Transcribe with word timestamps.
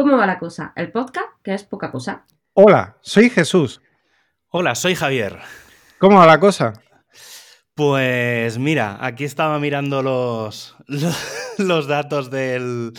¿Cómo 0.00 0.16
va 0.16 0.24
la 0.24 0.38
cosa? 0.38 0.72
El 0.76 0.90
podcast, 0.92 1.28
que 1.42 1.52
es 1.52 1.64
poca 1.64 1.92
cosa. 1.92 2.24
Hola, 2.54 2.96
soy 3.02 3.28
Jesús. 3.28 3.82
Hola, 4.48 4.74
soy 4.74 4.94
Javier. 4.94 5.40
¿Cómo 5.98 6.16
va 6.16 6.24
la 6.24 6.40
cosa? 6.40 6.72
Pues 7.74 8.56
mira, 8.56 8.96
aquí 9.04 9.24
estaba 9.24 9.58
mirando 9.58 10.02
los, 10.02 10.74
los, 11.58 11.86
datos 11.86 12.30
del, 12.30 12.94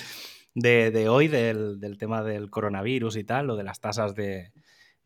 de, 0.54 1.10
hoy, 1.10 1.28
del, 1.28 1.80
tema 1.98 2.22
del 2.22 2.52
coronavirus 2.52 3.16
y 3.16 3.24
tal, 3.24 3.48
lo 3.48 3.56
de 3.56 3.64
las 3.64 3.80
tasas 3.80 4.14
de, 4.14 4.52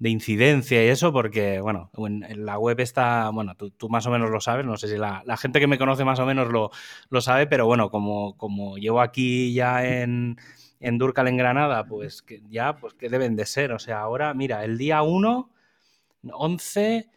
incidencia 0.02 0.84
y 0.84 0.90
eso, 0.90 1.14
porque, 1.14 1.62
bueno, 1.62 1.92
en, 1.98 2.46
la 2.46 2.60
web 2.60 2.78
está, 2.82 3.30
bueno, 3.30 3.56
tú, 3.56 3.88
más 3.88 4.06
o 4.06 4.12
menos 4.12 4.30
lo 4.30 4.42
sabes, 4.42 4.66
no 4.66 4.76
sé 4.76 4.90
si 4.90 4.98
la, 4.98 5.24
gente 5.38 5.62
que 5.62 5.68
me 5.68 5.78
conoce 5.78 6.04
más 6.04 6.20
o 6.20 6.26
menos 6.26 6.50
lo, 6.52 6.72
lo 7.10 7.22
sabe, 7.22 7.48
pero 7.48 7.66
bueno, 7.66 7.90
como, 7.90 8.36
como 8.36 8.76
llevo 8.76 9.00
aquí 9.00 9.54
ya 9.54 9.86
en, 9.86 10.36
en 10.86 10.98
Durcal, 10.98 11.28
en 11.28 11.38
Granada, 11.38 11.86
pues 11.86 12.22
que 12.22 12.42
ya, 12.50 12.78
pues 12.78 12.94
que 12.94 13.10
deben 13.10 13.36
de 13.36 13.46
ser, 13.46 13.72
o 13.72 13.80
sea, 13.80 14.00
ahora, 14.00 14.34
mira, 14.34 14.64
el 14.64 14.78
día 14.78 15.02
1, 15.02 15.52
11, 16.32 17.10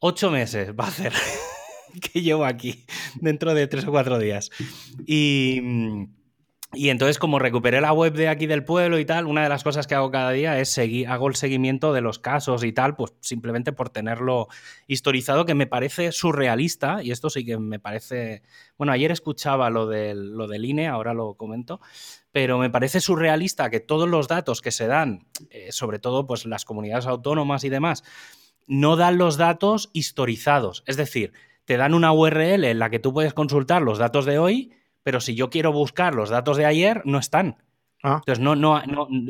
8 0.00 0.30
meses 0.30 0.72
va 0.78 0.84
a 0.84 0.88
hacer. 0.88 1.12
que 2.00 2.20
llevo 2.22 2.44
aquí 2.44 2.84
dentro 3.20 3.54
de 3.54 3.66
tres 3.66 3.86
o 3.86 3.90
cuatro 3.90 4.18
días. 4.18 4.50
Y, 5.06 5.60
y 6.72 6.90
entonces, 6.90 7.18
como 7.18 7.40
recuperé 7.40 7.80
la 7.80 7.92
web 7.92 8.12
de 8.12 8.28
aquí 8.28 8.46
del 8.46 8.64
pueblo 8.64 9.00
y 9.00 9.04
tal, 9.04 9.26
una 9.26 9.42
de 9.42 9.48
las 9.48 9.64
cosas 9.64 9.88
que 9.88 9.96
hago 9.96 10.12
cada 10.12 10.30
día 10.30 10.60
es 10.60 10.68
seguir, 10.68 11.08
hago 11.08 11.26
el 11.26 11.34
seguimiento 11.34 11.92
de 11.92 12.00
los 12.00 12.20
casos 12.20 12.62
y 12.62 12.72
tal, 12.72 12.94
pues 12.94 13.12
simplemente 13.18 13.72
por 13.72 13.90
tenerlo 13.90 14.46
historizado, 14.86 15.44
que 15.44 15.56
me 15.56 15.66
parece 15.66 16.12
surrealista, 16.12 17.02
y 17.02 17.10
esto 17.10 17.28
sí 17.28 17.44
que 17.44 17.58
me 17.58 17.80
parece. 17.80 18.42
Bueno, 18.78 18.92
ayer 18.92 19.10
escuchaba 19.10 19.68
lo 19.68 19.88
del, 19.88 20.36
lo 20.36 20.54
INE, 20.54 20.86
ahora 20.86 21.12
lo 21.12 21.34
comento, 21.34 21.80
pero 22.30 22.56
me 22.58 22.70
parece 22.70 23.00
surrealista 23.00 23.68
que 23.68 23.80
todos 23.80 24.08
los 24.08 24.28
datos 24.28 24.60
que 24.60 24.70
se 24.70 24.86
dan, 24.86 25.26
eh, 25.50 25.72
sobre 25.72 25.98
todo 25.98 26.28
pues 26.28 26.46
las 26.46 26.64
comunidades 26.64 27.06
autónomas 27.06 27.64
y 27.64 27.68
demás, 27.68 28.04
no 28.68 28.94
dan 28.94 29.18
los 29.18 29.36
datos 29.36 29.90
historizados. 29.92 30.84
Es 30.86 30.96
decir, 30.96 31.32
te 31.64 31.76
dan 31.76 31.94
una 31.94 32.12
URL 32.12 32.64
en 32.64 32.78
la 32.78 32.90
que 32.90 33.00
tú 33.00 33.12
puedes 33.12 33.34
consultar 33.34 33.82
los 33.82 33.98
datos 33.98 34.24
de 34.24 34.38
hoy, 34.38 34.72
pero 35.02 35.20
si 35.20 35.34
yo 35.34 35.50
quiero 35.50 35.72
buscar 35.72 36.14
los 36.14 36.30
datos 36.30 36.56
de 36.56 36.66
ayer, 36.66 37.02
no 37.04 37.18
están. 37.18 37.56
Ah. 38.02 38.16
Entonces, 38.20 38.42
no, 38.42 38.56
no, 38.56 38.82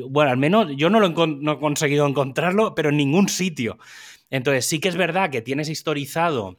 bueno, 0.08 0.30
al 0.30 0.36
menos 0.36 0.68
yo 0.76 0.90
no, 0.90 1.00
lo 1.00 1.06
he, 1.08 1.58
conseguido 1.58 2.06
encontrarlo, 2.06 2.74
pero 2.74 2.90
en 2.90 2.96
ningún 2.96 3.28
sitio. 3.28 3.78
Entonces, 4.30 4.66
sí 4.66 4.78
que 4.78 4.88
es 4.88 4.96
verdad 4.96 5.30
que 5.30 5.42
tienes 5.42 5.68
historizado 5.68 6.58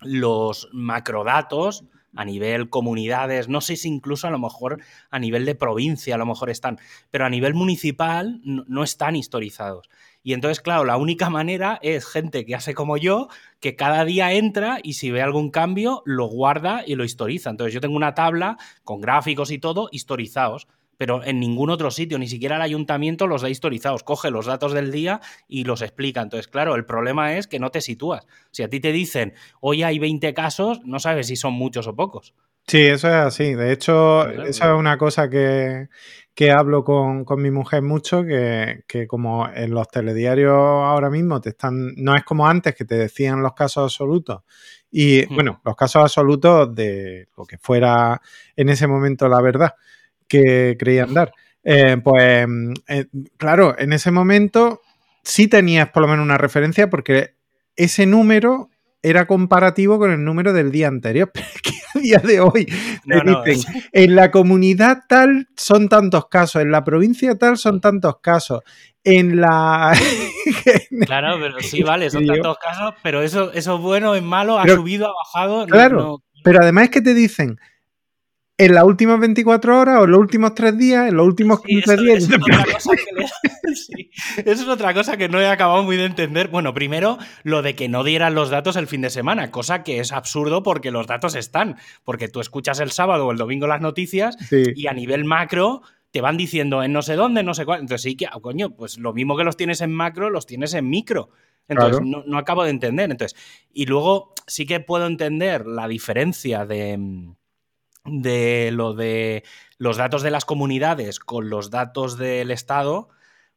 los 0.00 0.68
macrodatos 0.72 1.84
a 2.14 2.24
nivel 2.24 2.70
comunidades, 2.70 3.48
no 3.48 3.60
sé 3.60 3.76
si 3.76 3.88
incluso 3.88 4.26
a 4.26 4.30
lo 4.30 4.38
mejor 4.38 4.80
a 5.10 5.18
nivel 5.18 5.44
de 5.44 5.54
provincia 5.54 6.14
a 6.14 6.18
lo 6.18 6.26
mejor 6.26 6.50
están, 6.50 6.78
pero 7.10 7.26
a 7.26 7.30
nivel 7.30 7.54
municipal 7.54 8.40
no 8.44 8.82
están 8.82 9.16
historizados. 9.16 9.88
Y 10.22 10.32
entonces, 10.32 10.60
claro, 10.60 10.84
la 10.84 10.96
única 10.96 11.30
manera 11.30 11.78
es 11.80 12.06
gente 12.06 12.44
que 12.44 12.54
hace 12.54 12.74
como 12.74 12.96
yo, 12.96 13.28
que 13.60 13.76
cada 13.76 14.04
día 14.04 14.32
entra 14.32 14.78
y 14.82 14.94
si 14.94 15.10
ve 15.10 15.22
algún 15.22 15.50
cambio, 15.50 16.02
lo 16.04 16.26
guarda 16.26 16.82
y 16.86 16.96
lo 16.96 17.04
historiza. 17.04 17.50
Entonces, 17.50 17.72
yo 17.72 17.80
tengo 17.80 17.96
una 17.96 18.14
tabla 18.14 18.58
con 18.84 19.00
gráficos 19.00 19.50
y 19.50 19.58
todo 19.58 19.88
historizados 19.92 20.66
pero 20.98 21.24
en 21.24 21.40
ningún 21.40 21.70
otro 21.70 21.90
sitio, 21.90 22.18
ni 22.18 22.28
siquiera 22.28 22.56
el 22.56 22.62
ayuntamiento 22.62 23.26
los 23.26 23.40
da 23.40 23.48
historizados. 23.48 24.02
Coge 24.02 24.30
los 24.30 24.46
datos 24.46 24.72
del 24.72 24.90
día 24.90 25.20
y 25.46 25.64
los 25.64 25.80
explica. 25.80 26.20
Entonces, 26.20 26.48
claro, 26.48 26.74
el 26.74 26.84
problema 26.84 27.38
es 27.38 27.46
que 27.46 27.60
no 27.60 27.70
te 27.70 27.80
sitúas. 27.80 28.26
Si 28.50 28.64
a 28.64 28.68
ti 28.68 28.80
te 28.80 28.92
dicen, 28.92 29.32
hoy 29.60 29.84
hay 29.84 29.98
20 30.00 30.34
casos, 30.34 30.80
no 30.84 30.98
sabes 30.98 31.28
si 31.28 31.36
son 31.36 31.54
muchos 31.54 31.86
o 31.86 31.94
pocos. 31.94 32.34
Sí, 32.66 32.82
eso 32.82 33.08
es 33.08 33.14
así. 33.14 33.54
De 33.54 33.72
hecho, 33.72 34.28
esa 34.28 34.72
es 34.72 34.78
una 34.78 34.98
cosa 34.98 35.30
que, 35.30 35.88
que 36.34 36.50
hablo 36.50 36.84
con, 36.84 37.24
mi 37.36 37.50
mujer 37.52 37.82
mucho, 37.82 38.24
que, 38.24 39.06
como 39.06 39.48
en 39.48 39.70
los 39.70 39.88
telediarios 39.88 40.52
ahora 40.52 41.10
mismo 41.10 41.40
te 41.40 41.50
están, 41.50 41.94
no 41.96 42.16
es 42.16 42.24
como 42.24 42.46
antes 42.46 42.74
que 42.74 42.84
te 42.84 42.96
decían 42.96 43.40
los 43.40 43.54
casos 43.54 43.84
absolutos. 43.84 44.42
Y 44.90 45.26
bueno, 45.32 45.60
los 45.64 45.76
casos 45.76 46.02
absolutos 46.02 46.74
de 46.74 47.28
lo 47.36 47.44
que 47.44 47.56
fuera 47.56 48.20
en 48.56 48.68
ese 48.68 48.86
momento 48.86 49.28
la 49.28 49.40
verdad 49.40 49.74
que 50.28 50.76
creían 50.78 51.14
dar. 51.14 51.32
Eh, 51.64 51.96
pues 52.02 52.46
eh, 52.88 53.06
claro, 53.36 53.74
en 53.78 53.92
ese 53.92 54.10
momento 54.10 54.80
sí 55.22 55.48
tenías 55.48 55.90
por 55.90 56.02
lo 56.02 56.08
menos 56.08 56.24
una 56.24 56.38
referencia 56.38 56.88
porque 56.88 57.34
ese 57.76 58.06
número 58.06 58.70
era 59.02 59.26
comparativo 59.26 59.98
con 59.98 60.10
el 60.10 60.24
número 60.24 60.52
del 60.52 60.72
día 60.72 60.88
anterior, 60.88 61.30
pero 61.34 61.46
es 61.54 61.62
que 61.62 61.72
a 61.94 62.00
día 62.00 62.18
de 62.18 62.40
hoy 62.40 62.66
dicen, 63.44 63.82
en 63.92 64.16
la 64.16 64.30
comunidad 64.30 65.04
tal 65.08 65.48
son 65.56 65.88
tantos 65.88 66.28
casos, 66.28 66.62
en 66.62 66.70
la 66.70 66.84
provincia 66.84 67.36
tal 67.36 67.56
son 67.58 67.80
tantos 67.80 68.20
casos, 68.20 68.62
en 69.04 69.40
la... 69.40 69.96
claro, 71.06 71.36
pero 71.40 71.60
sí, 71.60 71.82
vale, 71.82 72.10
son 72.10 72.26
tantos 72.26 72.58
casos, 72.58 72.94
pero 73.02 73.22
eso, 73.22 73.52
eso 73.52 73.76
es 73.76 73.80
bueno, 73.80 74.14
es 74.14 74.22
malo, 74.22 74.58
ha 74.58 74.66
subido, 74.66 75.06
ha 75.06 75.12
bajado. 75.14 75.66
Claro, 75.66 76.22
pero 76.42 76.60
además 76.62 76.84
es 76.84 76.90
que 76.90 77.00
te 77.00 77.14
dicen, 77.14 77.58
en 78.58 78.74
las 78.74 78.82
últimas 78.82 79.20
24 79.20 79.80
horas 79.80 80.00
o 80.00 80.04
en 80.04 80.10
los 80.10 80.20
últimos 80.20 80.52
3 80.54 80.76
días, 80.76 81.08
en 81.08 81.16
los 81.16 81.26
últimos 81.26 81.62
15 81.62 81.96
días. 81.96 82.28
Eso, 84.44 84.62
es 84.62 84.68
otra 84.68 84.92
cosa 84.94 85.16
que 85.16 85.28
no 85.28 85.40
he 85.40 85.46
acabado 85.46 85.84
muy 85.84 85.96
de 85.96 86.06
entender. 86.06 86.48
Bueno, 86.48 86.74
primero, 86.74 87.18
lo 87.44 87.62
de 87.62 87.76
que 87.76 87.88
no 87.88 88.02
dieran 88.02 88.34
los 88.34 88.50
datos 88.50 88.74
el 88.74 88.88
fin 88.88 89.00
de 89.00 89.10
semana, 89.10 89.52
cosa 89.52 89.84
que 89.84 90.00
es 90.00 90.10
absurdo 90.10 90.64
porque 90.64 90.90
los 90.90 91.06
datos 91.06 91.36
están. 91.36 91.76
Porque 92.02 92.26
tú 92.26 92.40
escuchas 92.40 92.80
el 92.80 92.90
sábado 92.90 93.26
o 93.26 93.32
el 93.32 93.38
domingo 93.38 93.68
las 93.68 93.80
noticias 93.80 94.36
y 94.50 94.88
a 94.88 94.92
nivel 94.92 95.24
macro 95.24 95.82
te 96.10 96.20
van 96.20 96.36
diciendo 96.36 96.82
en 96.82 96.92
no 96.92 97.02
sé 97.02 97.14
dónde, 97.14 97.44
no 97.44 97.54
sé 97.54 97.64
cuál. 97.64 97.80
Entonces 97.80 98.02
sí 98.02 98.16
que, 98.16 98.26
ah, 98.26 98.38
coño, 98.40 98.74
pues 98.74 98.98
lo 98.98 99.12
mismo 99.12 99.36
que 99.36 99.44
los 99.44 99.56
tienes 99.56 99.80
en 99.82 99.92
macro, 99.92 100.30
los 100.30 100.46
tienes 100.46 100.74
en 100.74 100.90
micro. 100.90 101.30
Entonces 101.68 102.00
no, 102.02 102.24
no 102.26 102.38
acabo 102.38 102.64
de 102.64 102.70
entender. 102.70 103.08
Entonces, 103.10 103.38
y 103.72 103.86
luego 103.86 104.32
sí 104.48 104.66
que 104.66 104.80
puedo 104.80 105.06
entender 105.06 105.66
la 105.66 105.86
diferencia 105.86 106.64
de 106.64 107.36
de 108.04 108.70
lo 108.72 108.94
de 108.94 109.44
los 109.78 109.96
datos 109.96 110.22
de 110.22 110.30
las 110.30 110.44
comunidades 110.44 111.18
con 111.18 111.50
los 111.50 111.70
datos 111.70 112.18
del 112.18 112.50
Estado, 112.50 113.08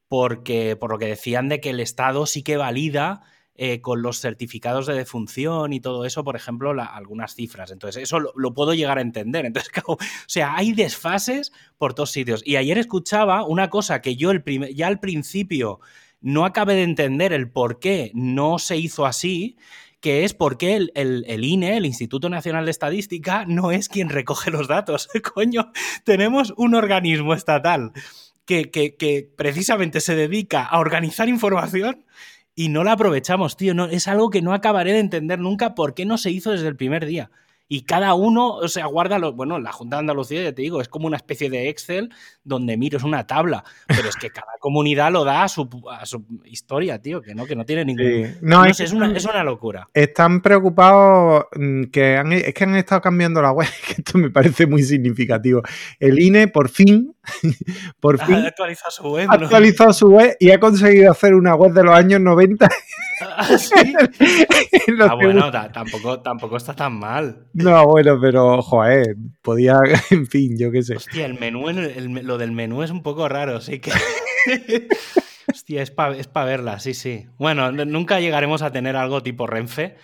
porque 0.08 0.76
por 0.76 0.92
lo 0.92 0.98
que 0.98 1.08
decían 1.08 1.50
de 1.50 1.62
que 1.62 1.72
el 1.72 1.80
Estado 1.80 2.26
sí 2.26 2.44
que 2.44 2.58
valida 2.58 3.24
eh, 3.56 3.80
con 3.80 4.02
los 4.02 4.20
certificados 4.20 4.88
de 4.88 4.94
defunción 4.96 5.72
y 5.74 5.80
todo 5.82 6.06
eso, 6.06 6.24
por 6.24 6.36
ejemplo, 6.36 6.72
algunas 6.72 7.36
cifras. 7.36 7.70
Entonces, 7.70 8.02
eso 8.02 8.20
lo, 8.20 8.54
puedo 8.54 8.74
llegar 8.74 8.98
a 8.98 9.02
entender. 9.02 9.46
Entonces, 9.46 9.72
o 9.88 9.98
sea, 10.26 10.56
hay 10.56 10.74
desfases 10.74 11.52
por 11.78 11.94
todos 11.94 12.12
sitios. 12.12 12.42
Y 12.46 12.56
ayer 12.56 12.78
escuchaba 12.78 13.44
una 13.46 13.70
cosa 13.70 14.02
que 14.02 14.16
yo 14.16 14.32
el 14.32 14.44
ya 14.74 14.88
al 14.88 15.00
principio 15.00 15.80
no 16.22 16.46
acabé 16.46 16.76
de 16.76 16.84
entender 16.84 17.34
el 17.34 17.52
por 17.52 17.80
qué 17.80 18.12
no 18.16 18.58
se 18.58 18.78
hizo 18.78 19.06
así, 19.06 19.58
que 20.02 20.26
es 20.26 20.34
porque 20.34 20.76
el, 20.76 20.92
el, 20.96 21.44
INE, 21.46 21.78
el 21.78 21.86
Instituto 21.86 22.28
Nacional 22.28 22.66
de 22.66 22.72
Estadística, 22.72 23.46
no 23.46 23.72
es 23.72 23.88
quien 23.88 24.10
recoge 24.10 24.52
los 24.52 24.68
datos. 24.68 25.08
Coño, 25.34 25.72
tenemos 26.04 26.54
un 26.58 26.76
organismo 26.76 27.34
estatal 27.34 27.94
que, 28.46 28.70
que, 28.72 29.32
precisamente 29.38 30.02
se 30.02 30.16
dedica 30.16 30.64
a 30.64 30.80
organizar 30.80 31.30
información 31.30 32.04
y 32.56 32.70
no 32.70 32.84
la 32.84 32.94
aprovechamos, 32.94 33.56
tío. 33.56 33.74
No, 33.74 33.86
es 33.86 34.08
algo 34.08 34.32
que 34.32 34.42
no 34.42 34.54
acabaré 34.54 34.92
de 34.92 35.00
entender 35.00 35.40
nunca 35.40 35.76
por 35.76 35.94
qué 35.94 36.06
no 36.06 36.18
se 36.18 36.32
hizo 36.32 36.52
desde 36.52 36.68
el 36.68 36.76
primer 36.76 37.06
día 37.06 37.32
y 37.74 37.84
cada 37.84 38.16
uno, 38.16 38.56
o 38.56 38.68
sea, 38.68 38.86
guarda 38.88 39.18
los. 39.18 39.34
Bueno, 39.34 39.58
la 39.58 39.72
Junta 39.72 39.96
de 39.96 40.02
Andalucía, 40.02 40.44
ya 40.44 40.52
te 40.52 40.62
digo, 40.62 40.82
es 40.82 40.90
como 40.90 41.08
una 41.08 41.16
especie 41.16 41.50
de 41.50 41.70
Excel 41.70 42.14
donde 42.44 42.76
miro, 42.76 42.98
es 42.98 43.04
una 43.06 43.26
tabla, 43.26 43.64
pero 43.88 44.10
es 44.10 44.18
que 44.18 44.30
cada 44.30 44.52
comunidad 44.60 45.10
lo 45.10 45.24
da 45.24 45.44
a 45.44 45.48
su, 45.48 45.70
historia, 46.44 47.02
tío, 47.02 47.22
que 47.22 47.34
no, 47.34 47.46
que 47.46 47.56
no 47.56 47.64
tiene 47.64 47.86
ningún. 47.86 48.36
No, 48.42 48.66
es, 48.66 48.82
es, 48.82 48.92
una, 48.92 49.16
es, 49.16 49.24
una, 49.24 49.46
locura. 49.46 49.88
Están 49.94 50.42
preocupados 50.42 51.46
mm, 51.56 51.84
que 51.84 52.18
han, 52.18 52.34
es 52.34 52.54
que 52.54 52.66
han 52.66 52.76
estado 52.76 53.00
cambiando 53.00 53.42
la 53.42 53.54
web, 53.54 53.70
que 53.88 54.02
esto 54.02 54.18
me 54.18 54.32
parece 54.32 54.68
muy 54.68 54.84
significativo. 54.84 55.62
El 55.98 56.20
INE, 56.20 56.50
por 56.50 56.68
fin, 56.68 57.16
por 58.00 58.20
fin. 58.24 58.36
Ha 58.36 58.48
actualizado 58.48 58.92
su 58.92 59.04
web. 59.04 59.28
Ha 59.30 59.34
actualizado 59.36 59.94
su 59.94 60.08
web 60.10 60.36
y 60.40 60.52
ha 60.52 60.60
conseguido 60.60 61.12
hacer 61.12 61.36
una 61.36 61.56
web 61.56 61.74
de 61.74 61.84
los 61.84 61.96
años 61.96 62.22
90 62.22 62.68
Ah, 63.24 63.48
ah, 65.10 65.16
bueno, 65.16 65.52
tampoco, 65.72 66.20
tampoco 66.22 66.58
está 66.58 66.76
tan 66.76 66.94
mal. 66.94 67.46
No, 67.54 67.86
bueno, 67.88 68.18
pero, 68.20 68.62
joder, 68.62 69.16
podía, 69.42 69.80
en 70.10 70.28
fin, 70.28 70.58
yo 70.58 70.72
qué 70.72 70.84
sé. 70.84 70.96
Hostia, 70.96 71.26
el 71.26 71.40
menú, 71.40 71.66
lo 72.24 72.38
del 72.38 72.52
menú 72.52 72.84
es 72.84 72.92
un 72.92 73.04
poco 73.04 73.30
raro, 73.30 73.62
sí 73.62 73.80
que... 73.80 73.92
Hostia, 75.52 75.82
es 75.82 75.92
para 75.92 76.16
es 76.16 76.30
verla, 76.34 76.80
sí, 76.80 76.94
sí. 76.94 77.28
Bueno, 77.38 77.72
nunca 77.72 78.20
llegaremos 78.20 78.62
a 78.62 78.72
tener 78.72 78.96
algo 78.96 79.22
tipo 79.22 79.48
Renfe, 79.48 79.98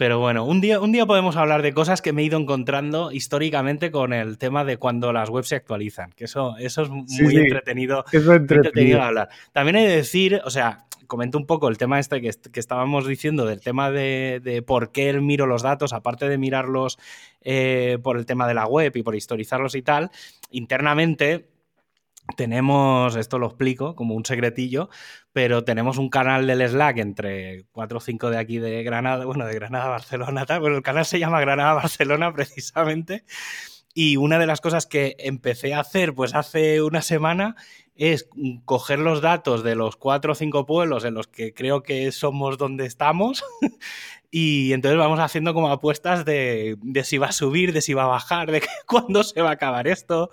pero 0.00 0.18
bueno, 0.18 0.46
un 0.46 0.62
día, 0.62 0.80
un 0.80 0.92
día 0.92 1.04
podemos 1.04 1.36
hablar 1.36 1.60
de 1.60 1.74
cosas 1.74 2.00
que 2.00 2.14
me 2.14 2.22
he 2.22 2.24
ido 2.24 2.40
encontrando 2.40 3.12
históricamente 3.12 3.90
con 3.90 4.14
el 4.14 4.38
tema 4.38 4.64
de 4.64 4.78
cuando 4.78 5.12
las 5.12 5.28
webs 5.28 5.48
se 5.48 5.56
actualizan, 5.56 6.10
que 6.12 6.24
eso, 6.24 6.56
eso 6.56 6.84
es 6.84 6.88
muy 6.88 7.36
entretenido, 7.36 8.06
eso 8.10 8.32
entretenido. 8.32 9.02
hablar. 9.02 9.28
También 9.52 9.76
hay 9.76 9.84
que 9.84 9.96
decir, 9.96 10.40
o 10.42 10.48
sea, 10.48 10.86
comento 11.06 11.36
un 11.36 11.44
poco 11.44 11.68
el 11.68 11.76
tema 11.76 11.98
este 11.98 12.22
que, 12.22 12.30
estábamos 12.54 13.06
diciendo 13.06 13.44
del 13.44 13.60
tema 13.60 13.90
de, 13.90 14.64
por 14.66 14.90
qué 14.90 15.12
miro 15.20 15.44
los 15.44 15.60
datos, 15.60 15.92
aparte 15.92 16.30
de 16.30 16.38
mirarlos 16.38 16.98
eh, 17.42 17.98
por 18.02 18.16
el 18.16 18.24
tema 18.24 18.48
de 18.48 18.54
la 18.54 18.66
web 18.66 18.96
y 18.96 19.02
por 19.02 19.14
historizarlos 19.14 19.74
y 19.74 19.82
tal, 19.82 20.10
internamente 20.50 21.50
tenemos, 22.36 23.16
esto 23.16 23.38
lo 23.38 23.48
explico 23.48 23.94
como 23.94 24.14
un 24.14 24.24
secretillo, 24.24 24.88
pero 25.32 25.64
tenemos 25.64 25.98
un 25.98 26.08
canal 26.08 26.46
del 26.46 26.66
Slack 26.68 26.98
entre 26.98 27.64
4 27.72 27.98
o 27.98 28.00
5 28.00 28.30
de 28.30 28.38
aquí 28.38 28.58
de 28.58 28.82
Granada, 28.82 29.24
bueno, 29.24 29.46
de 29.46 29.54
Granada 29.54 29.88
Barcelona, 29.88 30.46
tal, 30.46 30.62
pero 30.62 30.76
el 30.76 30.82
canal 30.82 31.04
se 31.04 31.18
llama 31.18 31.40
Granada 31.40 31.74
Barcelona 31.74 32.32
precisamente. 32.34 33.24
Y 33.92 34.16
una 34.16 34.38
de 34.38 34.46
las 34.46 34.60
cosas 34.60 34.86
que 34.86 35.16
empecé 35.18 35.74
a 35.74 35.80
hacer 35.80 36.14
pues 36.14 36.34
hace 36.34 36.80
una 36.80 37.02
semana 37.02 37.56
es 37.96 38.28
coger 38.64 39.00
los 39.00 39.20
datos 39.20 39.64
de 39.64 39.74
los 39.74 39.96
cuatro 39.96 40.32
o 40.32 40.34
cinco 40.36 40.64
pueblos 40.64 41.04
en 41.04 41.14
los 41.14 41.26
que 41.26 41.52
creo 41.52 41.82
que 41.82 42.12
somos 42.12 42.56
donde 42.56 42.86
estamos 42.86 43.44
y 44.30 44.72
entonces 44.72 44.96
vamos 44.96 45.18
haciendo 45.18 45.54
como 45.54 45.70
apuestas 45.70 46.24
de 46.24 46.78
si 47.02 47.18
va 47.18 47.26
a 47.28 47.32
subir, 47.32 47.72
de 47.72 47.82
si 47.82 47.92
va 47.92 48.04
a 48.04 48.06
bajar, 48.06 48.50
de 48.50 48.62
cuándo 48.86 49.24
se 49.24 49.42
va 49.42 49.50
a 49.50 49.54
acabar 49.54 49.88
esto. 49.88 50.30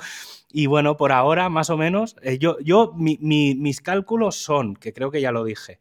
Y 0.50 0.68
bueno, 0.68 0.96
por 0.98 1.12
ahora, 1.12 1.50
más 1.50 1.70
o 1.70 1.78
menos, 1.78 2.16
eh, 2.22 2.38
yo, 2.38 2.58
yo 2.60 2.94
mi, 2.96 3.18
mis 3.20 3.82
cálculos 3.82 4.38
son, 4.38 4.76
que 4.76 4.94
creo 4.94 5.12
que 5.12 5.22
ya 5.22 5.32
lo 5.32 5.44
dije, 5.44 5.80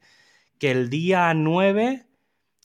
que 0.58 0.70
el 0.70 0.90
día 0.90 1.32
9, 1.34 2.06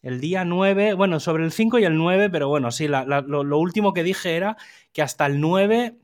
el 0.02 0.20
día 0.20 0.44
9, 0.44 0.96
bueno, 0.96 1.20
sobre 1.20 1.44
el 1.44 1.52
5 1.52 1.80
y 1.80 1.86
el 1.86 1.98
9, 1.98 2.30
pero 2.30 2.48
bueno, 2.48 2.72
sí, 2.72 2.88
lo, 2.88 3.04
lo, 3.06 3.60
último 3.60 3.94
que 3.94 4.04
dije 4.04 4.36
era 4.36 4.58
que 4.94 5.04
hasta 5.04 5.28
el 5.28 5.40
9 5.40 5.96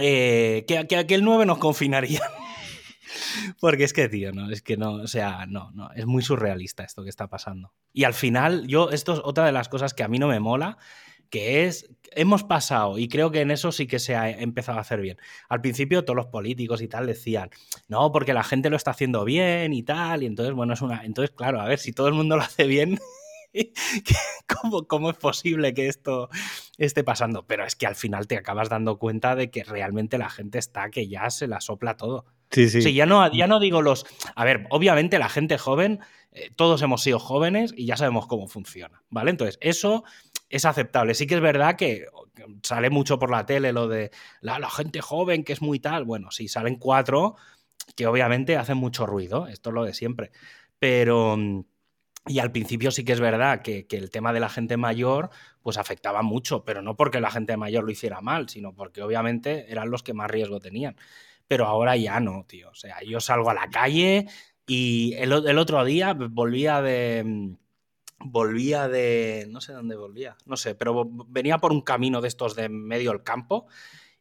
eh, 0.00 0.64
que, 0.66 0.86
que 0.88 0.96
aquel 0.96 1.22
9 1.22 1.46
nos 1.46 1.58
confinaría. 1.58 2.20
Porque 3.60 3.84
es 3.84 3.92
que, 3.92 4.08
tío, 4.08 4.32
no, 4.32 4.50
es 4.50 4.62
que 4.62 4.76
no, 4.76 4.94
o 4.94 5.06
sea, 5.06 5.46
no, 5.46 5.70
no, 5.72 5.90
es 5.92 6.06
muy 6.06 6.22
surrealista 6.22 6.82
esto 6.82 7.04
que 7.04 7.10
está 7.10 7.28
pasando. 7.28 7.72
Y 7.92 8.04
al 8.04 8.14
final, 8.14 8.66
yo, 8.66 8.90
esto 8.90 9.14
es 9.14 9.20
otra 9.22 9.46
de 9.46 9.52
las 9.52 9.68
cosas 9.68 9.94
que 9.94 10.02
a 10.02 10.08
mí 10.08 10.18
no 10.18 10.28
me 10.28 10.40
mola, 10.40 10.78
que 11.34 11.64
es, 11.64 11.90
hemos 12.12 12.44
pasado, 12.44 12.96
y 12.96 13.08
creo 13.08 13.32
que 13.32 13.40
en 13.40 13.50
eso 13.50 13.72
sí 13.72 13.88
que 13.88 13.98
se 13.98 14.14
ha 14.14 14.30
empezado 14.30 14.78
a 14.78 14.82
hacer 14.82 15.00
bien. 15.00 15.16
Al 15.48 15.60
principio 15.60 16.04
todos 16.04 16.16
los 16.16 16.26
políticos 16.26 16.80
y 16.80 16.86
tal 16.86 17.08
decían, 17.08 17.50
no, 17.88 18.12
porque 18.12 18.32
la 18.32 18.44
gente 18.44 18.70
lo 18.70 18.76
está 18.76 18.92
haciendo 18.92 19.24
bien 19.24 19.72
y 19.72 19.82
tal, 19.82 20.22
y 20.22 20.26
entonces, 20.26 20.54
bueno, 20.54 20.74
es 20.74 20.80
una, 20.80 21.04
entonces, 21.04 21.34
claro, 21.34 21.60
a 21.60 21.66
ver, 21.66 21.80
si 21.80 21.92
todo 21.92 22.06
el 22.06 22.14
mundo 22.14 22.36
lo 22.36 22.42
hace 22.42 22.68
bien, 22.68 23.00
¿Cómo, 24.46 24.86
¿Cómo, 24.86 25.10
es 25.10 25.16
posible 25.16 25.74
que 25.74 25.88
esto 25.88 26.28
esté 26.78 27.02
pasando? 27.02 27.46
Pero 27.46 27.64
es 27.64 27.74
que 27.74 27.86
al 27.86 27.94
final 27.96 28.28
te 28.28 28.36
acabas 28.36 28.68
dando 28.68 28.98
cuenta 28.98 29.34
de 29.34 29.50
que 29.50 29.64
realmente 29.64 30.18
la 30.18 30.30
gente 30.30 30.58
está 30.58 30.90
que 30.90 31.08
ya 31.08 31.30
se 31.30 31.46
la 31.46 31.60
sopla 31.60 31.96
todo. 31.96 32.26
Sí, 32.50 32.68
sí. 32.68 32.94
ya, 32.94 33.06
no, 33.06 33.32
ya 33.32 33.48
no 33.48 33.58
digo 33.58 33.82
los... 33.82 34.06
A 34.36 34.44
ver, 34.44 34.66
obviamente 34.70 35.18
la 35.18 35.28
gente 35.28 35.58
joven, 35.58 36.00
eh, 36.32 36.50
todos 36.54 36.82
hemos 36.82 37.02
sido 37.02 37.18
jóvenes 37.18 37.72
y 37.76 37.86
ya 37.86 37.96
sabemos 37.96 38.26
cómo 38.26 38.46
funciona, 38.46 39.02
¿vale? 39.10 39.30
Entonces, 39.30 39.58
eso 39.60 40.04
es 40.48 40.64
aceptable. 40.64 41.14
Sí 41.14 41.26
que 41.26 41.34
es 41.36 41.40
verdad 41.40 41.76
que 41.76 42.06
sale 42.62 42.90
mucho 42.90 43.18
por 43.18 43.30
la 43.30 43.46
tele 43.46 43.72
lo 43.72 43.88
de 43.88 44.10
la, 44.40 44.58
la 44.58 44.70
gente 44.70 45.00
joven 45.00 45.44
que 45.44 45.52
es 45.52 45.62
muy 45.62 45.80
tal. 45.80 46.04
Bueno, 46.04 46.30
sí, 46.30 46.48
salen 46.48 46.76
cuatro 46.76 47.36
que 47.96 48.06
obviamente 48.06 48.56
hacen 48.56 48.78
mucho 48.78 49.06
ruido, 49.06 49.46
esto 49.48 49.70
es 49.70 49.74
lo 49.74 49.84
de 49.84 49.94
siempre. 49.94 50.32
Pero 50.78 51.36
y 52.26 52.38
al 52.38 52.52
principio 52.52 52.90
sí 52.90 53.04
que 53.04 53.12
es 53.12 53.20
verdad 53.20 53.60
que, 53.62 53.86
el 53.90 54.10
tema 54.10 54.32
de 54.32 54.40
la 54.40 54.48
gente 54.48 54.76
mayor 54.76 55.30
pues 55.62 55.76
afectaba 55.76 56.22
mucho, 56.22 56.64
pero 56.64 56.80
no 56.82 56.96
porque 56.96 57.20
la 57.20 57.30
gente 57.30 57.56
mayor 57.56 57.84
lo 57.84 57.90
hiciera 57.90 58.20
mal, 58.20 58.48
sino 58.48 58.74
porque 58.74 59.02
obviamente 59.02 59.70
eran 59.70 59.90
los 59.90 60.02
que 60.02 60.14
más 60.14 60.30
riesgo 60.30 60.60
tenían. 60.60 60.96
Pero 61.46 61.66
ahora 61.66 61.96
ya 61.96 62.20
no, 62.20 62.44
tío. 62.46 62.70
O 62.70 62.74
sea, 62.74 63.02
yo 63.02 63.20
salgo 63.20 63.50
a 63.50 63.54
la 63.54 63.68
calle 63.68 64.26
y 64.66 65.14
el, 65.14 65.32
el 65.32 65.58
otro 65.58 65.84
día 65.84 66.14
volvía 66.14 66.80
de... 66.80 67.56
Volvía 68.24 68.88
de... 68.88 69.46
No 69.50 69.60
sé 69.60 69.72
dónde 69.72 69.96
volvía, 69.96 70.36
no 70.46 70.56
sé, 70.56 70.74
pero 70.74 71.08
venía 71.28 71.58
por 71.58 71.72
un 71.72 71.82
camino 71.82 72.20
de 72.20 72.28
estos 72.28 72.56
de 72.56 72.68
medio 72.68 73.10
del 73.10 73.22
campo 73.22 73.66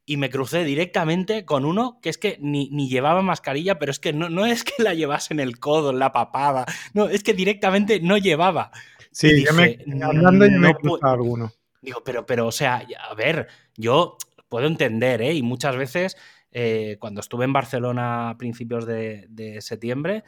y 0.05 0.17
me 0.17 0.29
crucé 0.29 0.63
directamente 0.65 1.45
con 1.45 1.65
uno 1.65 1.99
que 2.01 2.09
es 2.09 2.17
que 2.17 2.37
ni, 2.41 2.69
llevaba 2.89 3.21
mascarilla, 3.21 3.79
pero 3.79 3.91
es 3.91 3.99
que 3.99 4.13
no, 4.13 4.29
no, 4.29 4.45
es 4.45 4.63
que 4.63 4.83
la 4.83 4.93
llevase 4.93 5.33
en 5.33 5.39
el 5.39 5.59
codo, 5.59 5.91
en 5.91 5.99
la 5.99 6.11
papada, 6.11 6.65
no, 6.93 7.07
es 7.07 7.23
que 7.23 7.33
directamente 7.33 7.99
no 8.01 8.17
llevaba. 8.17 8.71
Sí, 9.11 9.45
me, 9.55 9.77
hablando 10.03 10.45
y 10.45 10.51
me 10.51 10.71
he 10.71 10.75
alguno. 11.01 11.53
Digo, 11.81 12.01
pero, 12.03 12.25
pero, 12.25 12.47
o 12.47 12.51
sea, 12.51 12.85
a 13.09 13.13
ver, 13.13 13.47
yo 13.75 14.17
puedo 14.49 14.67
entender, 14.67 15.21
¿eh? 15.21 15.33
Y 15.33 15.43
muchas 15.43 15.75
veces, 15.75 16.17
eh, 16.51 16.97
cuando 16.99 17.21
estuve 17.21 17.45
en 17.45 17.53
Barcelona 17.53 18.29
a 18.29 18.37
principios 18.37 18.85
de, 18.85 19.57
septiembre, 19.61 20.23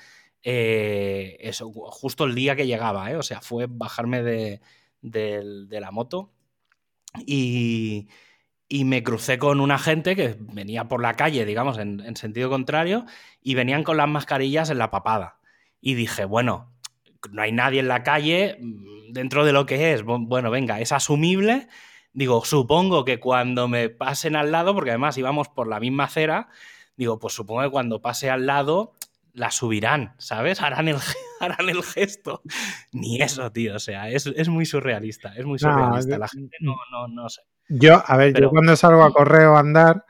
eh, 0.48 1.38
eso, 1.40 1.72
justo 1.74 2.26
el 2.26 2.36
día 2.36 2.56
que 2.56 2.68
llegaba, 2.68 3.10
¿eh? 3.10 3.16
O 3.16 3.24
sea, 3.24 3.42
fue 3.42 3.66
bajarme 3.68 4.22
de, 4.22 4.62
la 5.02 5.92
moto 5.92 6.32
y 7.26 8.08
me 8.70 9.02
crucé 9.04 9.40
con 9.40 9.60
una 9.60 9.80
gente 9.80 10.16
que 10.16 10.38
venía 10.40 10.88
por 10.88 11.02
la 11.02 11.16
calle, 11.16 11.46
digamos, 11.46 11.80
en, 11.80 12.16
sentido 12.16 12.52
contrario, 12.52 13.06
y 13.42 13.56
venían 13.56 13.84
con 13.84 13.98
las 13.98 14.08
mascarillas 14.08 14.70
en 14.70 14.78
la 14.78 14.92
papada. 14.92 15.40
Y 15.82 15.96
dije, 15.96 16.26
bueno, 16.26 16.72
no 17.32 17.42
hay 17.42 17.52
nadie 17.52 17.80
en 17.80 17.88
la 17.88 18.04
calle, 18.04 18.58
mm, 18.60 19.14
dentro 19.14 19.46
de 19.46 19.52
lo 19.52 19.66
que 19.66 19.94
es, 19.94 20.04
bueno, 20.04 20.52
venga, 20.52 20.80
es 20.80 20.92
asumible. 20.92 21.68
Digo, 22.14 22.46
supongo 22.46 23.04
que 23.04 23.20
cuando 23.20 23.68
me 23.68 23.90
pasen 23.90 24.36
al 24.36 24.52
lado, 24.52 24.76
porque 24.76 24.92
además 24.92 25.18
íbamos 25.18 25.50
por 25.50 25.68
la 25.68 25.80
misma 25.80 26.06
acera, 26.06 26.50
digo, 26.98 27.20
pues 27.20 27.34
supongo 27.34 27.64
que 27.64 27.72
cuando 27.72 28.02
pase 28.02 28.30
al 28.30 28.46
lado 28.46 28.94
la 29.36 29.52
subirán, 29.52 30.16
¿sabes? 30.18 30.62
Harán 30.62 30.88
el, 30.88 30.98
harán 31.40 31.70
el 31.70 31.84
gesto. 31.84 32.42
Ni 32.92 33.22
eso, 33.22 33.52
tío, 33.52 33.76
o 33.76 33.80
sea, 33.80 34.10
es, 34.10 34.50
muy 34.50 34.66
surrealista, 34.66 35.34
es 35.36 35.46
muy 35.46 35.60
surrealista. 35.60 36.18
la 36.18 36.28
gente 36.28 36.58
no, 36.62 36.76
no, 36.92 37.08
no 37.08 37.30
sé. 37.30 37.42
Yo, 37.68 38.02
a 38.06 38.18
ver, 38.18 38.40
yo 38.40 38.50
cuando 38.50 38.76
salgo 38.76 39.04
a 39.04 39.12
correr 39.12 39.48
o 39.48 39.58
a 39.58 39.60
andar, 39.60 40.06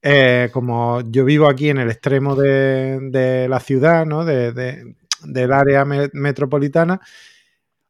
eh, 0.00 0.48
como 0.52 1.02
yo 1.02 1.24
vivo 1.24 1.48
aquí 1.48 1.68
en 1.68 1.78
el 1.78 1.90
extremo 1.90 2.34
de, 2.36 3.46
la 3.48 3.60
ciudad, 3.60 4.06
¿no? 4.06 4.24
De, 4.24 4.94
del 5.24 5.52
área 5.52 5.84
metropolitana, 5.84 7.00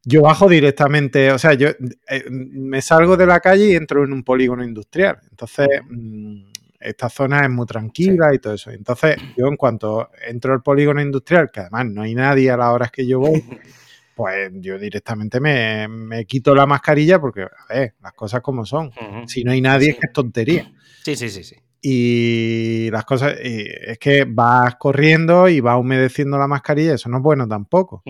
yo 0.02 0.22
bajo 0.22 0.48
directamente, 0.48 1.30
o 1.30 1.38
sea, 1.38 1.54
yo 1.54 1.68
eh, 1.68 2.24
me 2.30 2.80
salgo 2.80 3.16
de 3.16 3.26
la 3.26 3.40
calle 3.40 3.66
y 3.66 3.76
entro 3.76 4.02
en 4.04 4.12
un 4.12 4.24
polígono 4.24 4.64
industrial. 4.64 5.18
Entonces, 5.30 5.68
mm, 5.88 6.49
esta 6.80 7.10
zona 7.10 7.42
es 7.42 7.50
muy 7.50 7.66
tranquila 7.66 8.34
y 8.34 8.38
todo 8.38 8.54
eso. 8.54 8.70
Entonces, 8.70 9.16
yo 9.36 9.46
en 9.46 9.56
cuanto 9.56 10.10
entro 10.26 10.54
al 10.54 10.62
polígono 10.62 11.02
industrial, 11.02 11.50
que 11.52 11.60
además 11.60 11.86
no 11.86 12.02
hay 12.02 12.14
nadie 12.14 12.50
a 12.50 12.56
las 12.56 12.68
horas 12.68 12.90
que 12.90 13.06
yo 13.06 13.20
voy, 13.20 13.44
pues 14.16 14.50
yo 14.54 14.78
directamente 14.78 15.40
me, 15.40 16.24
quito 16.26 16.54
la 16.54 16.66
mascarilla 16.66 17.20
porque, 17.20 17.42
a 17.42 17.72
ver, 17.74 17.94
las 18.00 18.14
cosas 18.14 18.40
como 18.40 18.64
son. 18.64 18.90
Si 19.26 19.44
no 19.44 19.52
hay 19.52 19.60
nadie, 19.60 19.90
es 19.90 19.96
que 19.96 20.06
es 20.06 20.12
tontería. 20.12 20.72
Sí, 21.04 21.14
sí, 21.16 21.28
sí, 21.28 21.44
sí. 21.44 21.56
Y 21.82 22.90
las 22.90 23.04
cosas, 23.04 23.34
es 23.38 23.98
que 23.98 24.24
vas 24.28 24.74
corriendo 24.76 25.48
y 25.48 25.60
vas 25.60 25.78
humedeciendo 25.78 26.36
la 26.38 26.46
mascarilla, 26.46 26.94
eso 26.94 27.08
no 27.08 27.18
es 27.18 27.22
bueno 27.22 27.48
tampoco. 27.48 28.02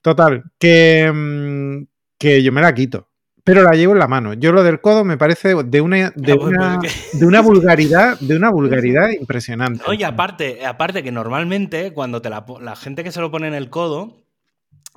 Total, 0.00 0.44
que, 0.58 1.10
mm, 1.12 1.86
que 2.18 2.42
yo 2.42 2.52
me 2.52 2.62
la 2.62 2.72
quito 2.74 3.07
pero 3.48 3.62
la 3.62 3.74
llevo 3.74 3.94
en 3.94 3.98
la 3.98 4.08
mano. 4.08 4.34
Yo 4.34 4.52
lo 4.52 4.62
del 4.62 4.80
codo 4.82 5.04
me 5.04 5.16
parece 5.16 5.54
de 5.54 5.80
una, 5.80 6.10
de, 6.14 6.34
una, 6.34 6.78
de 7.14 7.26
una 7.26 7.40
vulgaridad, 7.40 8.20
de 8.20 8.36
una 8.36 8.50
vulgaridad 8.50 9.08
impresionante. 9.20 9.82
Oye, 9.86 10.04
aparte, 10.04 10.66
aparte 10.66 11.02
que 11.02 11.10
normalmente 11.10 11.92
cuando 11.94 12.20
te 12.20 12.28
la, 12.28 12.44
la 12.60 12.76
gente 12.76 13.02
que 13.02 13.10
se 13.10 13.20
lo 13.20 13.30
pone 13.30 13.48
en 13.48 13.54
el 13.54 13.70
codo, 13.70 14.22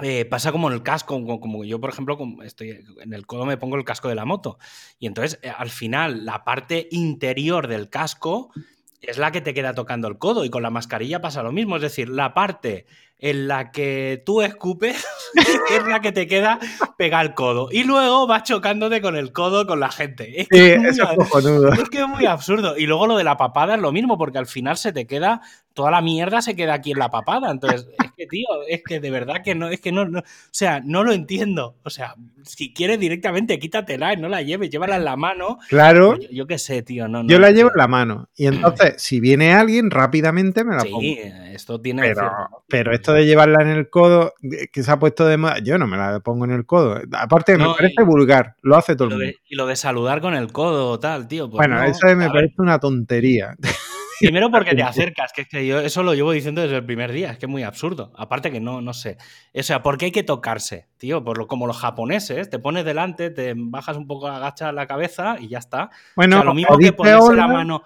eh, 0.02 0.26
pasa 0.26 0.52
como 0.52 0.68
en 0.68 0.74
el 0.74 0.84
casco, 0.84 1.24
como, 1.40 1.64
yo, 1.64 1.80
por 1.80 1.92
ejemplo, 1.92 2.18
estoy 2.44 2.84
en 3.02 3.14
el 3.14 3.26
codo 3.26 3.46
me 3.46 3.58
pongo 3.58 3.78
el 3.78 3.86
casco 3.86 4.10
de 4.10 4.16
la 4.16 4.26
moto. 4.26 4.58
Y 5.00 5.08
entonces, 5.08 5.40
eh, 5.44 5.52
al 5.56 5.70
final, 5.70 6.26
la 6.26 6.44
parte 6.44 6.88
interior 6.92 7.68
del 7.68 7.90
casco 7.90 8.52
es 9.00 9.18
la 9.18 9.32
que 9.32 9.42
te 9.42 9.54
queda 9.54 9.74
tocando 9.74 10.10
el 10.10 10.18
codo. 10.18 10.44
Y 10.44 10.50
con 10.50 10.64
la 10.64 10.70
mascarilla 10.72 11.22
pasa 11.22 11.44
lo 11.44 11.52
mismo. 11.52 11.78
Es 11.78 11.82
decir, 11.82 12.10
la 12.10 12.34
parte 12.34 12.86
en 13.22 13.48
la 13.48 13.72
que 13.72 14.22
tú 14.26 14.42
escupes 14.42 15.06
es 15.72 15.88
la 15.88 16.02
que 16.02 16.12
te 16.12 16.28
queda 16.28 16.60
pega 16.98 17.20
al 17.20 17.36
codo. 17.36 17.70
Y 17.72 17.84
luego 17.84 18.28
vas 18.28 18.44
chocándote 18.44 19.00
con 19.00 19.16
el 19.16 19.32
codo 19.32 19.66
con 19.68 19.80
la 19.80 19.92
gente. 19.92 20.42
Es 20.42 20.48
que, 20.50 20.74
es, 20.74 21.90
que 21.90 22.02
es 22.02 22.08
muy 22.08 22.26
absurdo. 22.26 22.78
Y 22.78 22.88
luego 22.88 23.08
lo 23.08 23.18
de 23.18 23.24
la 23.24 23.38
papada 23.38 23.76
es 23.76 23.82
lo 23.82 23.92
mismo, 23.92 24.18
porque 24.18 24.40
al 24.40 24.48
final 24.48 24.76
se 24.76 24.92
te 24.92 25.06
queda 25.06 25.42
toda 25.74 25.92
la 25.92 26.02
mierda 26.02 26.42
se 26.42 26.56
queda 26.56 26.74
aquí 26.76 26.92
en 26.92 27.00
la 27.00 27.10
papada. 27.10 27.52
Entonces, 27.52 27.88
es 28.04 28.12
que, 28.16 28.28
tío, 28.28 28.48
es 28.68 28.84
que 28.84 29.00
de 29.00 29.12
verdad 29.12 29.38
que 29.44 29.56
no, 29.56 29.70
es 29.70 29.80
que 29.80 29.92
no, 29.92 30.06
no, 30.06 30.20
o 30.20 30.24
sea, 30.52 30.82
no 30.84 31.04
lo 31.04 31.14
entiendo. 31.14 31.76
O 31.84 31.90
sea, 31.90 32.16
si 32.44 32.74
quieres 32.74 33.00
directamente, 33.00 33.60
quítatela 33.60 34.14
y 34.14 34.18
no 34.18 34.30
la 34.30 34.42
lleves, 34.42 34.70
llévala 34.70 34.98
en 34.98 35.06
la 35.06 35.16
mano. 35.16 35.60
Claro. 35.70 36.18
Yo, 36.32 36.48
qué 36.48 36.58
sé, 36.58 36.82
tío, 36.84 37.08
no, 37.08 37.26
Yo 37.28 37.40
la 37.40 37.52
llevo 37.52 37.70
en 37.70 37.78
la 37.78 37.88
mano. 37.88 38.30
Y 38.36 38.48
entonces, 38.48 38.96
si 38.98 39.20
viene 39.20 39.54
alguien, 39.54 39.92
rápidamente 39.92 40.64
me 40.64 40.76
la 40.76 40.84
pongo. 40.84 41.02
Sí, 41.02 41.20
esto 41.54 41.80
tiene. 41.80 42.02
Pero, 42.02 42.32
pero, 42.68 42.94
esto 42.94 43.11
de 43.14 43.26
llevarla 43.26 43.62
en 43.62 43.70
el 43.70 43.90
codo, 43.90 44.34
que 44.72 44.84
se 44.84 44.92
ha 44.92 45.00
puesto 45.00 45.26
de 45.26 45.38
moda, 45.38 45.60
yo 45.60 45.78
no 45.78 45.88
me 45.88 45.98
la 45.98 46.20
pongo 46.20 46.46
en 46.46 46.52
el 46.52 46.66
codo. 46.66 47.00
Aparte, 47.14 47.58
me 47.58 47.66
parece 47.66 48.04
vulgar, 48.04 48.56
lo 48.62 48.76
hace 48.76 48.96
todo 48.96 49.10
el 49.10 49.16
mundo. 49.16 49.34
y 49.48 49.56
lo 49.56 49.68
de 49.68 49.76
saludar 49.76 50.22
con 50.22 50.34
el 50.34 50.52
codo, 50.52 51.00
tal, 51.00 51.28
tío. 51.28 51.50
Pues 51.50 51.58
bueno, 51.68 51.84
eso 51.84 52.08
me 52.16 52.30
parece 52.30 52.56
una 52.58 52.80
tontería. 52.80 53.56
Primero 54.22 54.52
porque 54.52 54.76
te 54.76 54.84
acercas, 54.84 55.34
que 55.34 55.42
es 55.42 55.48
que 55.48 55.66
yo 55.66 55.80
eso 55.80 56.04
lo 56.04 56.14
llevo 56.14 56.32
diciendo 56.32 56.62
desde 56.62 56.78
el 56.78 56.86
primer 56.86 57.12
día, 57.12 57.32
es 57.32 57.38
que 57.38 57.48
es 57.48 57.50
muy 57.50 57.64
absurdo. 57.64 58.14
Aparte 58.16 58.52
que 58.52 58.60
no, 58.60 58.82
no 58.82 58.94
sé. 58.94 59.18
O 59.54 59.64
sea, 59.64 59.82
¿por 59.82 59.98
qué 59.98 60.06
hay 60.06 60.12
que 60.12 60.24
tocarse, 60.24 60.88
tío? 60.98 61.24
Por 61.24 61.38
lo, 61.38 61.48
como 61.48 61.68
los 61.68 61.78
japoneses, 61.78 62.50
te 62.50 62.60
pones 62.60 62.86
delante, 62.86 63.32
te 63.32 63.54
bajas 63.56 63.98
un 63.98 64.08
poco, 64.08 64.28
agachas 64.28 64.74
la 64.74 64.86
cabeza 64.86 65.38
y 65.40 65.50
ya 65.50 65.58
está. 65.58 65.90
Bueno, 66.16 66.44
lo 66.44 66.54
mismo 66.54 66.78
que 66.78 66.94
ponerse 66.94 67.34
la 67.36 67.48
mano. 67.48 67.84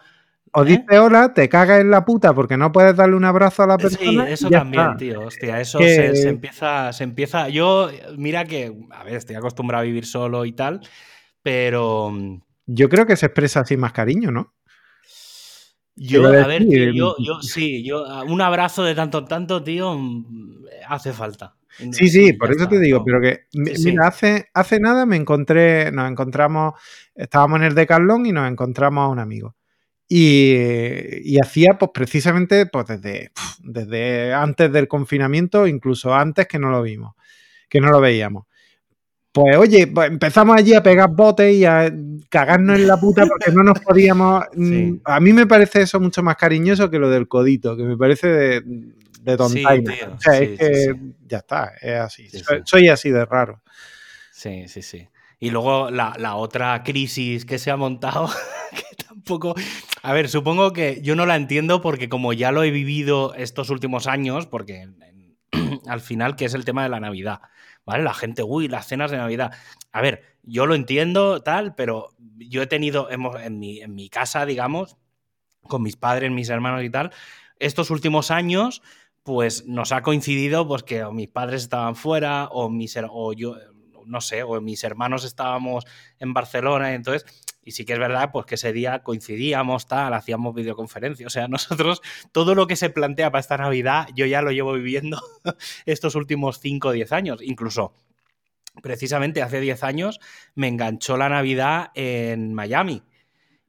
O 0.55 0.63
¿Eh? 0.63 0.65
dices 0.65 0.99
hola, 0.99 1.33
te 1.33 1.49
cagas 1.49 1.81
en 1.81 1.91
la 1.91 2.05
puta 2.05 2.33
porque 2.33 2.57
no 2.57 2.71
puedes 2.71 2.95
darle 2.95 3.15
un 3.15 3.25
abrazo 3.25 3.63
a 3.63 3.67
la 3.67 3.77
persona. 3.77 4.25
Sí, 4.25 4.31
eso 4.33 4.49
también, 4.49 4.83
está. 4.83 4.97
tío. 4.97 5.21
Hostia, 5.21 5.59
eso 5.59 5.79
Que- 5.79 5.89
se, 5.89 6.15
se 6.15 6.29
empieza, 6.29 6.93
se 6.93 7.03
empieza. 7.03 7.49
Yo, 7.49 7.89
mira 8.17 8.45
que, 8.45 8.73
a 8.91 9.03
ver, 9.03 9.15
estoy 9.15 9.35
acostumbrado 9.35 9.81
a 9.81 9.85
vivir 9.85 10.05
solo 10.05 10.45
y 10.45 10.53
tal, 10.53 10.81
pero 11.43 12.09
mm, 12.11 12.41
Yo 12.67 12.89
creo 12.89 13.05
que 13.05 13.15
se 13.15 13.27
expresa 13.27 13.59
así 13.61 13.77
más 13.77 13.91
cariño, 13.93 14.31
¿no? 14.31 14.53
yo, 15.97 16.27
a 16.27 16.47
ver, 16.47 16.65
tío, 16.67 16.91
yo, 16.91 17.15
yo 17.19 17.41
sí, 17.41 17.83
yo 17.83 18.03
un 18.25 18.41
abrazo 18.41 18.83
de 18.83 18.95
tanto 18.95 19.19
en 19.19 19.25
tanto, 19.27 19.63
tío, 19.63 19.95
mm, 19.97 20.65
hace 20.89 21.13
falta. 21.13 21.55
Sí, 21.91 22.07
sí, 22.07 22.33
por 22.33 22.51
eso 22.51 22.67
te 22.67 22.79
digo, 22.79 23.03
pero 23.03 23.19
que, 23.21 23.47
sí. 23.75 23.89
mira, 23.91 24.07
hace, 24.07 24.47
hace 24.53 24.79
nada 24.79 25.05
me 25.05 25.17
encontré, 25.17 25.91
nos 25.91 26.09
encontramos, 26.09 26.73
estábamos 27.13 27.59
en 27.59 27.65
el 27.65 27.75
Decathlon 27.75 28.25
y 28.25 28.31
nos 28.31 28.49
encontramos 28.49 29.03
a 29.03 29.07
un 29.09 29.19
amigo. 29.19 29.55
Y, 30.07 30.55
y 31.23 31.39
hacía, 31.39 31.77
pues 31.79 31.91
precisamente, 31.93 32.67
pues 32.67 32.85
desde, 32.87 33.31
desde 33.63 34.33
antes 34.33 34.71
del 34.71 34.87
confinamiento, 34.87 35.65
incluso 35.67 36.13
antes 36.13 36.47
que 36.47 36.59
no 36.59 36.69
lo 36.69 36.81
vimos, 36.83 37.15
que 37.69 37.81
no 37.81 37.89
lo 37.89 37.99
veíamos. 38.01 38.45
Pues 39.31 39.57
oye, 39.57 39.87
pues 39.87 40.09
empezamos 40.09 40.55
allí 40.57 40.73
a 40.75 40.83
pegar 40.83 41.09
botes 41.11 41.53
y 41.53 41.65
a 41.65 41.91
cagarnos 42.29 42.79
en 42.79 42.87
la 42.87 42.97
puta 42.97 43.25
porque 43.25 43.51
no 43.51 43.63
nos 43.63 43.79
podíamos. 43.79 44.45
Sí. 44.61 44.93
mm, 44.93 45.01
A 45.05 45.19
mí 45.19 45.33
me 45.33 45.45
parece 45.47 45.81
eso 45.81 45.99
mucho 45.99 46.23
más 46.23 46.37
cariñoso 46.37 46.89
que 46.89 46.99
lo 46.99 47.09
del 47.09 47.27
codito, 47.27 47.75
que 47.75 47.83
me 47.83 47.97
parece 47.97 48.27
de, 48.29 48.61
de 49.21 49.37
tontaina. 49.37 49.93
tío, 49.93 50.13
o 50.13 50.19
sea, 50.21 50.33
sí, 50.33 50.43
es 50.45 50.49
sí, 50.51 50.57
que 50.57 50.73
sí. 50.75 51.15
ya 51.27 51.37
está, 51.39 51.73
es 51.81 51.95
así. 51.99 52.29
Sí, 52.29 52.39
soy, 52.39 52.57
sí. 52.59 52.63
soy 52.65 52.87
así 52.89 53.09
de 53.11 53.25
raro. 53.25 53.61
Sí, 54.31 54.67
sí, 54.67 54.81
sí. 54.81 55.09
Y 55.39 55.49
luego 55.51 55.91
la, 55.91 56.15
la 56.17 56.35
otra 56.35 56.83
crisis 56.83 57.45
que 57.45 57.59
se 57.59 57.71
ha 57.71 57.77
montado, 57.77 58.29
que 58.71 58.83
tampoco... 59.25 59.55
A 60.03 60.13
ver, 60.13 60.29
supongo 60.29 60.71
que 60.71 61.01
yo 61.01 61.15
no 61.15 61.25
la 61.25 61.35
entiendo 61.35 61.81
porque 61.81 62.09
como 62.09 62.31
ya 62.31 62.51
lo 62.51 62.63
he 62.63 62.69
vivido 62.69 63.33
estos 63.33 63.71
últimos 63.71 64.05
años, 64.05 64.45
porque 64.45 64.87
al 65.87 65.99
final, 65.99 66.35
que 66.35 66.45
es 66.45 66.53
el 66.53 66.63
tema 66.63 66.83
de 66.83 66.89
la 66.89 66.99
Navidad, 66.99 67.41
¿vale? 67.85 68.03
La 68.03 68.13
gente, 68.13 68.43
uy, 68.43 68.67
las 68.67 68.87
cenas 68.87 69.09
de 69.09 69.17
Navidad. 69.17 69.51
A 69.91 70.01
ver, 70.01 70.21
yo 70.43 70.67
lo 70.67 70.75
entiendo, 70.75 71.41
tal, 71.41 71.73
pero 71.73 72.13
yo 72.37 72.61
he 72.61 72.67
tenido 72.67 73.09
hemos, 73.09 73.41
en, 73.41 73.59
mi, 73.59 73.81
en 73.81 73.95
mi 73.95 74.09
casa, 74.09 74.45
digamos, 74.45 74.95
con 75.67 75.81
mis 75.81 75.95
padres, 75.95 76.29
mis 76.31 76.49
hermanos 76.49 76.83
y 76.83 76.91
tal, 76.91 77.11
estos 77.57 77.89
últimos 77.89 78.29
años, 78.29 78.83
pues 79.23 79.65
nos 79.65 79.91
ha 79.91 80.03
coincidido 80.03 80.67
pues 80.67 80.83
que 80.83 81.03
mis 81.05 81.29
padres 81.29 81.63
estaban 81.63 81.95
fuera 81.95 82.47
o 82.51 82.69
mis 82.69 82.95
o 83.09 83.33
yo 83.33 83.55
no 84.05 84.21
sé, 84.21 84.43
o 84.43 84.61
mis 84.61 84.83
hermanos 84.83 85.23
estábamos 85.23 85.83
en 86.19 86.33
Barcelona, 86.33 86.91
y 86.91 86.95
entonces 86.95 87.25
y 87.65 87.71
sí 87.71 87.83
que 87.83 87.93
es 87.93 87.99
verdad 87.99 88.29
pues 88.31 88.45
que 88.45 88.55
ese 88.55 88.71
día 88.71 89.03
coincidíamos, 89.03 89.87
tal, 89.87 90.13
hacíamos 90.13 90.55
videoconferencia, 90.55 91.27
o 91.27 91.29
sea, 91.29 91.47
nosotros 91.49 92.01
todo 92.31 92.55
lo 92.55 92.67
que 92.67 92.77
se 92.77 92.89
plantea 92.89 93.31
para 93.31 93.41
esta 93.41 93.57
Navidad 93.57 94.07
yo 94.15 94.25
ya 94.25 94.41
lo 94.41 94.51
llevo 94.51 94.73
viviendo 94.73 95.19
estos 95.85 96.15
últimos 96.15 96.59
5 96.59 96.89
o 96.89 96.91
10 96.93 97.11
años, 97.11 97.41
incluso 97.41 97.93
precisamente 98.81 99.41
hace 99.41 99.59
10 99.59 99.83
años 99.83 100.19
me 100.53 100.67
enganchó 100.67 101.17
la 101.17 101.29
Navidad 101.29 101.91
en 101.95 102.53
Miami. 102.53 103.03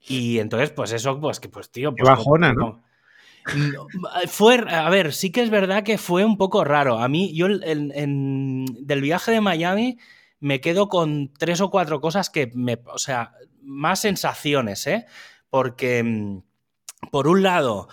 Y 0.08 0.38
entonces, 0.38 0.70
pues 0.70 0.92
eso, 0.92 1.18
pues 1.20 1.40
que, 1.40 1.48
pues 1.48 1.70
tío, 1.70 1.94
Qué 1.94 2.02
pues, 2.02 2.10
bajona, 2.16 2.54
como- 2.54 2.66
¿no? 2.70 2.82
no, 3.54 3.86
Fue, 4.28 4.56
a 4.68 4.88
ver, 4.90 5.12
sí 5.12 5.30
que 5.30 5.42
es 5.42 5.50
verdad 5.50 5.84
que 5.84 5.98
fue 5.98 6.24
un 6.24 6.36
poco 6.36 6.64
raro. 6.64 6.98
A 6.98 7.08
mí, 7.08 7.32
yo 7.34 7.46
en- 7.46 7.92
en- 7.94 8.64
del 8.86 9.00
viaje 9.00 9.30
de 9.32 9.40
Miami 9.40 9.98
me 10.40 10.60
quedo 10.60 10.88
con 10.88 11.32
tres 11.32 11.60
o 11.60 11.70
cuatro 11.70 12.00
cosas 12.00 12.28
que 12.30 12.50
me, 12.54 12.78
o 12.86 12.98
sea, 12.98 13.32
más 13.66 14.00
sensaciones, 14.00 14.86
¿eh? 14.86 15.06
Porque, 15.50 16.02
mm, 16.02 16.42
por 17.10 17.28
un 17.28 17.42
lado, 17.42 17.88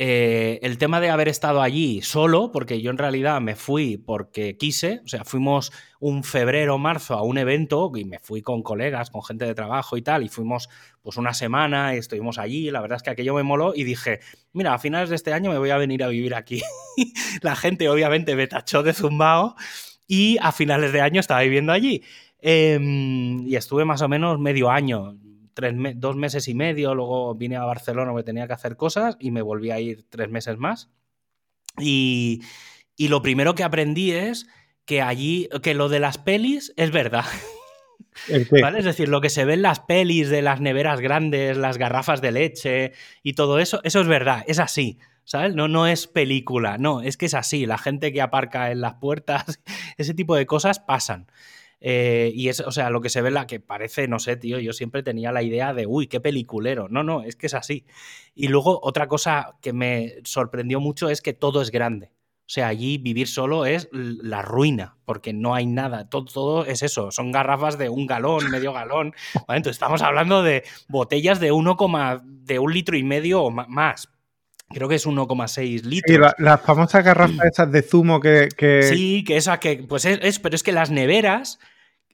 eh, 0.00 0.60
el 0.62 0.78
tema 0.78 1.00
de 1.00 1.10
haber 1.10 1.26
estado 1.26 1.60
allí 1.60 2.02
solo, 2.02 2.52
porque 2.52 2.80
yo 2.80 2.92
en 2.92 2.98
realidad 2.98 3.40
me 3.40 3.56
fui 3.56 3.96
porque 3.96 4.56
quise, 4.56 5.00
o 5.04 5.08
sea, 5.08 5.24
fuimos 5.24 5.72
un 5.98 6.22
febrero 6.22 6.78
marzo 6.78 7.14
a 7.14 7.22
un 7.22 7.36
evento 7.36 7.90
y 7.96 8.04
me 8.04 8.20
fui 8.20 8.40
con 8.40 8.62
colegas, 8.62 9.10
con 9.10 9.24
gente 9.24 9.44
de 9.44 9.56
trabajo 9.56 9.96
y 9.96 10.02
tal, 10.02 10.22
y 10.22 10.28
fuimos 10.28 10.68
pues 11.02 11.16
una 11.16 11.34
semana 11.34 11.96
y 11.96 11.98
estuvimos 11.98 12.38
allí, 12.38 12.70
la 12.70 12.80
verdad 12.80 12.98
es 12.98 13.02
que 13.02 13.10
aquello 13.10 13.34
me 13.34 13.42
moló 13.42 13.74
y 13.74 13.82
dije, 13.82 14.20
mira, 14.52 14.72
a 14.72 14.78
finales 14.78 15.08
de 15.08 15.16
este 15.16 15.32
año 15.32 15.50
me 15.50 15.58
voy 15.58 15.70
a 15.70 15.78
venir 15.78 16.04
a 16.04 16.08
vivir 16.08 16.36
aquí. 16.36 16.62
la 17.42 17.56
gente 17.56 17.88
obviamente 17.88 18.36
me 18.36 18.46
tachó 18.46 18.84
de 18.84 18.92
zumbao 18.92 19.56
y 20.06 20.38
a 20.40 20.52
finales 20.52 20.92
de 20.92 21.00
año 21.00 21.18
estaba 21.18 21.40
viviendo 21.40 21.72
allí. 21.72 22.04
Em, 22.40 23.46
y 23.46 23.56
estuve 23.56 23.84
más 23.84 24.02
o 24.02 24.08
menos 24.08 24.38
medio 24.38 24.70
año, 24.70 25.16
tres 25.54 25.74
me- 25.74 25.94
dos 25.94 26.16
meses 26.16 26.46
y 26.48 26.54
medio, 26.54 26.94
luego 26.94 27.34
vine 27.34 27.56
a 27.56 27.64
Barcelona 27.64 28.12
porque 28.12 28.24
tenía 28.26 28.46
que 28.46 28.52
hacer 28.52 28.76
cosas 28.76 29.16
y 29.18 29.30
me 29.30 29.42
volví 29.42 29.70
a 29.70 29.80
ir 29.80 30.04
tres 30.08 30.28
meses 30.30 30.56
más. 30.58 30.88
Y, 31.78 32.42
y 32.96 33.08
lo 33.08 33.22
primero 33.22 33.54
que 33.54 33.64
aprendí 33.64 34.12
es 34.12 34.46
que 34.84 35.02
allí, 35.02 35.48
que 35.62 35.74
lo 35.74 35.88
de 35.88 36.00
las 36.00 36.18
pelis 36.18 36.72
es 36.76 36.90
verdad. 36.90 37.24
¿Vale? 38.62 38.78
Es 38.80 38.84
decir, 38.84 39.08
lo 39.08 39.20
que 39.20 39.30
se 39.30 39.44
ve 39.44 39.54
en 39.54 39.62
las 39.62 39.80
pelis 39.80 40.28
de 40.28 40.42
las 40.42 40.60
neveras 40.60 41.00
grandes, 41.00 41.56
las 41.56 41.78
garrafas 41.78 42.20
de 42.20 42.32
leche 42.32 42.92
y 43.22 43.34
todo 43.34 43.58
eso, 43.58 43.80
eso 43.84 44.00
es 44.00 44.06
verdad, 44.08 44.44
es 44.46 44.58
así. 44.58 44.98
¿Sabes? 45.24 45.54
No, 45.54 45.68
no 45.68 45.86
es 45.86 46.06
película, 46.06 46.78
no, 46.78 47.02
es 47.02 47.18
que 47.18 47.26
es 47.26 47.34
así. 47.34 47.66
La 47.66 47.76
gente 47.76 48.12
que 48.14 48.22
aparca 48.22 48.70
en 48.70 48.80
las 48.80 48.94
puertas, 48.94 49.60
ese 49.98 50.14
tipo 50.14 50.34
de 50.34 50.46
cosas 50.46 50.78
pasan. 50.80 51.26
Eh, 51.80 52.32
y 52.34 52.48
es, 52.48 52.60
o 52.60 52.72
sea, 52.72 52.90
lo 52.90 53.00
que 53.00 53.08
se 53.08 53.22
ve, 53.22 53.30
la 53.30 53.46
que 53.46 53.60
parece, 53.60 54.08
no 54.08 54.18
sé, 54.18 54.36
tío, 54.36 54.58
yo 54.58 54.72
siempre 54.72 55.02
tenía 55.02 55.32
la 55.32 55.42
idea 55.42 55.74
de, 55.74 55.86
uy, 55.86 56.06
qué 56.08 56.20
peliculero. 56.20 56.88
No, 56.88 57.02
no, 57.02 57.22
es 57.22 57.36
que 57.36 57.46
es 57.46 57.54
así. 57.54 57.84
Y 58.34 58.48
luego 58.48 58.80
otra 58.82 59.08
cosa 59.08 59.56
que 59.62 59.72
me 59.72 60.16
sorprendió 60.24 60.80
mucho 60.80 61.08
es 61.08 61.20
que 61.20 61.32
todo 61.32 61.62
es 61.62 61.70
grande. 61.70 62.12
O 62.48 62.50
sea, 62.50 62.68
allí 62.68 62.96
vivir 62.96 63.28
solo 63.28 63.66
es 63.66 63.90
la 63.92 64.40
ruina, 64.40 64.96
porque 65.04 65.34
no 65.34 65.54
hay 65.54 65.66
nada. 65.66 66.08
Todo, 66.08 66.24
todo 66.24 66.64
es 66.64 66.82
eso. 66.82 67.10
Son 67.10 67.30
garrafas 67.30 67.76
de 67.76 67.90
un 67.90 68.06
galón, 68.06 68.50
medio 68.50 68.72
galón. 68.72 69.12
Entonces 69.48 69.72
estamos 69.72 70.00
hablando 70.00 70.42
de 70.42 70.64
botellas 70.88 71.40
de 71.40 71.52
1, 71.52 71.76
de 72.24 72.58
un 72.58 72.72
litro 72.72 72.96
y 72.96 73.02
medio 73.02 73.42
o 73.42 73.50
más. 73.50 74.08
Creo 74.70 74.88
que 74.88 74.96
es 74.96 75.06
1,6 75.06 75.84
litros. 75.84 76.14
Sí, 76.14 76.20
la- 76.20 76.34
las 76.38 76.60
famosas 76.60 77.02
garrafas 77.04 77.46
esas 77.50 77.72
de 77.72 77.82
zumo 77.82 78.20
que, 78.20 78.48
que- 78.56 78.82
Sí, 78.82 79.24
que 79.24 79.36
esa 79.38 79.58
que, 79.60 79.78
pues 79.88 80.04
es, 80.04 80.18
es- 80.22 80.38
pero 80.38 80.54
es 80.54 80.62
que 80.62 80.72
las 80.72 80.90
neveras, 80.90 81.58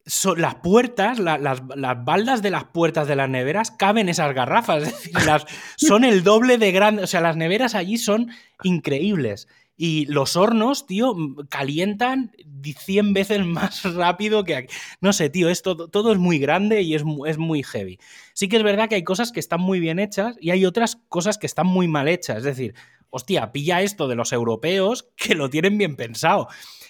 son, 0.07 0.41
las 0.41 0.57
puertas, 0.57 1.19
la- 1.19 1.39
las, 1.39 1.63
las 1.75 2.05
baldas 2.05 2.43
de 2.43 2.51
las 2.51 2.65
puertas 2.65 3.09
de 3.09 3.17
las 3.17 3.29
neveras 3.29 3.71
caben 3.71 4.09
esas 4.09 4.35
garrafas, 4.35 4.83
es 4.85 4.93
decir, 4.93 5.13
las, 5.27 5.45
son 5.77 6.05
el 6.05 6.23
doble 6.23 6.59
de 6.59 6.71
grandes, 6.73 7.05
o 7.05 7.07
sea, 7.09 7.21
las 7.21 7.37
neveras 7.37 7.75
allí 7.75 7.97
son 7.99 8.31
increíbles. 8.63 9.49
Y 9.77 10.07
los 10.07 10.37
hornos, 10.37 10.87
tío, 10.87 11.17
calientan 11.49 12.33
100 12.63 13.13
veces 13.13 13.45
más 13.47 13.83
rápido 13.95 14.45
que 14.45 14.57
aquí. 14.57 14.75
No 15.01 15.13
sé, 15.13 15.31
tío, 15.31 15.49
es 15.49 15.63
todo, 15.63 16.13
es 16.13 16.19
muy 16.19 16.39
grande 16.39 16.83
y 16.83 16.95
es, 16.95 17.03
es 17.27 17.39
muy 17.39 17.63
heavy. 17.63 17.99
Sí 18.35 18.49
que 18.49 18.57
es 18.57 18.63
verdad 18.63 18.89
que 18.89 18.95
hay 18.97 19.05
cosas 19.05 19.33
que 19.33 19.41
están 19.41 19.61
muy 19.61 19.81
bien 19.81 19.99
hechas 19.99 20.37
y 20.41 20.51
hay 20.51 20.65
otras 20.65 20.97
cosas 21.09 21.39
que 21.39 21.47
están 21.47 21.67
muy 21.67 21.89
mal 21.89 22.09
hechas. 22.09 22.39
Es 22.39 22.45
decir, 22.45 22.75
hostia, 23.11 23.53
pilla 23.53 23.83
esto 23.83 24.09
de 24.09 24.15
los 24.15 24.33
europeos 24.33 25.09
que 25.17 25.35
lo 25.35 25.51
tienen 25.51 25.79
bien 25.79 25.97
pensado. 25.97 26.49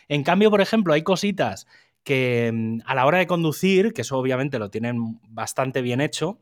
En 0.09 0.23
cambio, 0.23 0.51
por 0.51 0.61
ejemplo, 0.61 0.93
hay 0.93 1.03
cositas 1.03 1.67
que 2.03 2.51
mm, 2.53 2.81
a 2.85 2.95
la 2.95 3.07
hora 3.07 3.19
de 3.19 3.27
conducir, 3.27 3.95
que 3.95 4.03
eso 4.03 4.19
obviamente 4.19 4.59
lo 4.59 4.71
tienen 4.71 5.21
bastante 5.29 5.81
bien 5.81 6.01
hecho, 6.01 6.39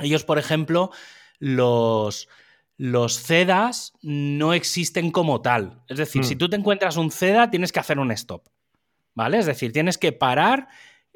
ellos, 0.00 0.24
por 0.24 0.38
ejemplo, 0.38 0.90
los, 1.38 2.28
los 2.76 3.22
CEDAS 3.22 3.92
no 4.02 4.52
existen 4.52 5.10
como 5.10 5.40
tal. 5.42 5.82
Es 5.88 5.98
decir, 5.98 6.22
Mm. 6.22 6.24
si 6.24 6.36
tú 6.36 6.48
te 6.48 6.56
encuentras 6.56 6.96
un 6.96 7.10
CEDA, 7.10 7.50
tienes 7.50 7.72
que 7.72 7.80
hacer 7.80 7.98
un 7.98 8.10
stop. 8.10 8.48
¿Vale? 9.14 9.38
Es 9.38 9.46
decir, 9.46 9.72
tienes 9.72 9.96
que 9.96 10.10
parar. 10.12 10.66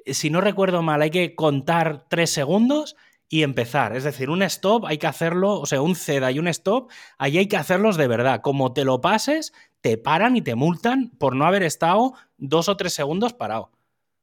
Si 0.06 0.30
no 0.30 0.40
recuerdo 0.40 0.82
mal, 0.82 1.02
hay 1.02 1.10
que 1.10 1.34
contar 1.34 2.06
tres 2.08 2.30
segundos 2.30 2.94
y 3.28 3.42
empezar. 3.42 3.96
Es 3.96 4.04
decir, 4.04 4.30
un 4.30 4.42
stop 4.42 4.86
hay 4.86 4.98
que 4.98 5.08
hacerlo, 5.08 5.60
o 5.60 5.66
sea, 5.66 5.82
un 5.82 5.96
CEDA 5.96 6.30
y 6.30 6.38
un 6.38 6.46
stop, 6.48 6.90
ahí 7.18 7.38
hay 7.38 7.46
que 7.48 7.56
hacerlos 7.56 7.96
de 7.96 8.06
verdad. 8.06 8.40
Como 8.40 8.72
te 8.72 8.84
lo 8.84 9.00
pases, 9.00 9.52
te 9.80 9.98
paran 9.98 10.36
y 10.36 10.42
te 10.42 10.54
multan 10.54 11.10
por 11.18 11.34
no 11.34 11.44
haber 11.44 11.62
estado 11.64 12.14
dos 12.36 12.68
o 12.68 12.76
tres 12.76 12.92
segundos 12.94 13.32
parado. 13.32 13.72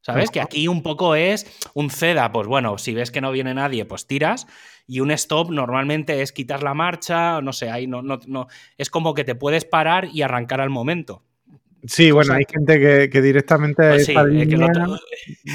¿Sabes? 0.05 0.29
Que 0.29 0.39
aquí 0.39 0.67
un 0.67 0.83
poco 0.83 1.15
es 1.15 1.47
un 1.73 1.89
CEDA, 1.89 2.31
pues 2.31 2.47
bueno, 2.47 2.77
si 2.77 2.93
ves 2.93 3.09
que 3.09 3.21
no 3.21 3.31
viene 3.31 3.55
nadie, 3.55 3.85
pues 3.85 4.05
tiras. 4.05 4.45
Y 4.85 4.99
un 4.99 5.09
stop 5.09 5.49
normalmente 5.49 6.21
es 6.21 6.31
quitar 6.31 6.61
la 6.61 6.75
marcha, 6.75 7.41
no 7.41 7.51
sé, 7.53 7.71
ahí 7.71 7.87
no, 7.87 8.03
no, 8.03 8.19
no. 8.27 8.45
Es 8.77 8.91
como 8.91 9.15
que 9.15 9.23
te 9.23 9.33
puedes 9.33 9.65
parar 9.65 10.07
y 10.13 10.21
arrancar 10.21 10.61
al 10.61 10.69
momento. 10.69 11.23
Sí, 11.87 12.11
bueno, 12.11 12.33
hay 12.33 12.43
gente 12.51 12.79
que, 12.79 13.09
que 13.09 13.21
directamente 13.21 13.81
Pues 13.89 14.09
esa 14.09 14.23
sí, 14.27 14.41
es 14.41 14.47
que 14.47 14.57
lo 14.57 14.67
línea 14.67 14.83
otro- 14.83 14.99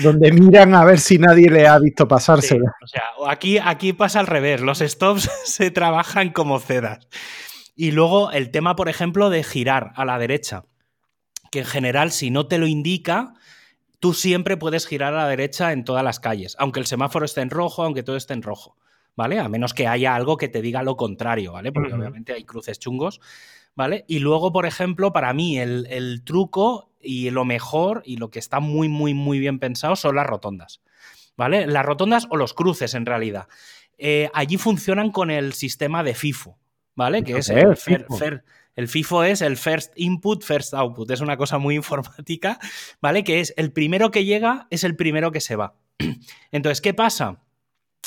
donde 0.03 0.33
miran 0.33 0.75
a 0.75 0.85
ver 0.85 0.99
si 0.99 1.19
nadie 1.19 1.49
le 1.49 1.69
ha 1.69 1.79
visto 1.79 2.05
Sí, 2.05 2.09
pasársela. 2.09 2.73
o 2.83 2.87
sea, 2.89 3.03
aquí, 3.29 3.59
aquí 3.59 3.93
pasa 3.93 4.19
al 4.19 4.27
revés. 4.27 4.61
Los 4.61 4.81
stops 4.81 5.31
se 5.45 5.71
trabajan 5.71 6.31
como 6.31 6.59
cedas. 6.59 7.07
Y 7.77 7.93
luego 7.93 8.33
el 8.33 8.51
tema, 8.51 8.75
por 8.75 8.89
ejemplo, 8.89 9.31
de 9.31 9.45
girar 9.45 9.93
a 9.95 10.05
la 10.05 10.19
derecha. 10.19 10.65
Que 11.53 11.61
en 11.61 11.67
general, 11.67 12.11
si 12.11 12.31
no 12.31 12.47
te 12.47 12.59
lo 12.59 12.67
indica, 12.67 13.35
tú 14.01 14.15
siempre 14.15 14.57
puedes 14.57 14.87
girar 14.87 15.15
a 15.15 15.19
la 15.19 15.29
derecha 15.29 15.73
en 15.73 15.85
todas 15.85 16.03
las 16.03 16.19
calles. 16.21 16.57
Aunque 16.59 16.81
el 16.81 16.87
semáforo 16.87 17.25
esté 17.25 17.43
en 17.43 17.51
rojo, 17.51 17.85
aunque 17.85 18.03
todo 18.03 18.17
esté 18.17 18.35
en 18.35 18.43
rojo. 18.43 18.77
¿vale? 19.17 19.39
A 19.39 19.49
menos 19.49 19.75
que 19.75 19.87
haya 19.87 20.15
algo 20.15 20.37
que 20.37 20.49
te 20.49 20.63
diga 20.63 20.83
lo 20.83 20.97
contrario, 20.97 21.53
¿vale? 21.53 21.73
Porque 21.73 21.93
obviamente 21.93 22.33
hay 22.33 22.45
cruces 22.45 22.79
chungos, 22.79 23.21
¿vale? 23.75 24.05
Y 24.09 24.21
luego, 24.21 24.53
por 24.53 24.67
ejemplo, 24.67 25.13
para 25.13 25.33
mí 25.35 25.59
el, 25.59 25.87
el, 25.91 26.23
truco 26.25 26.91
y 27.01 27.31
lo 27.31 27.45
mejor 27.45 28.03
y 28.05 28.17
lo 28.17 28.31
que 28.31 28.39
está 28.39 28.61
muy, 28.61 28.89
muy, 28.89 29.15
muy 29.15 29.39
bien 29.39 29.59
pensado 29.59 29.97
son 29.97 30.17
las 30.17 30.27
rotondas, 30.27 30.81
¿vale? 31.37 31.67
Las 31.67 31.85
rotondas 31.85 32.27
o 32.31 32.37
los 32.37 32.55
cruces 32.55 32.95
en 32.95 33.07
realidad. 33.07 33.49
Eh, 33.99 34.31
allí 34.33 34.57
funcionan 34.57 35.11
con 35.11 35.31
el 35.31 35.53
sistema 35.53 36.03
de 36.03 36.15
FIFO, 36.15 36.59
¿vale? 36.95 37.23
Que 37.23 37.39
es 37.39 37.51
el, 37.51 37.77
el 38.77 38.89
FIFO 38.89 39.25
es 39.25 39.43
el 39.43 39.57
First 39.57 39.93
Input, 39.97 40.43
First 40.43 40.75
Output. 40.75 41.11
Es 41.11 41.21
una 41.21 41.37
cosa 41.37 41.59
muy 41.59 41.75
informática, 41.77 42.59
¿vale? 43.01 43.25
Que 43.25 43.41
es 43.41 43.55
el 43.57 43.73
primero 43.73 44.11
que 44.11 44.25
llega 44.25 44.67
es 44.71 44.85
el 44.85 44.97
primero 44.97 45.33
que 45.33 45.41
se 45.41 45.57
va. 45.57 45.75
Entonces, 46.51 46.81
¿qué 46.81 46.95
pasa? 46.95 47.43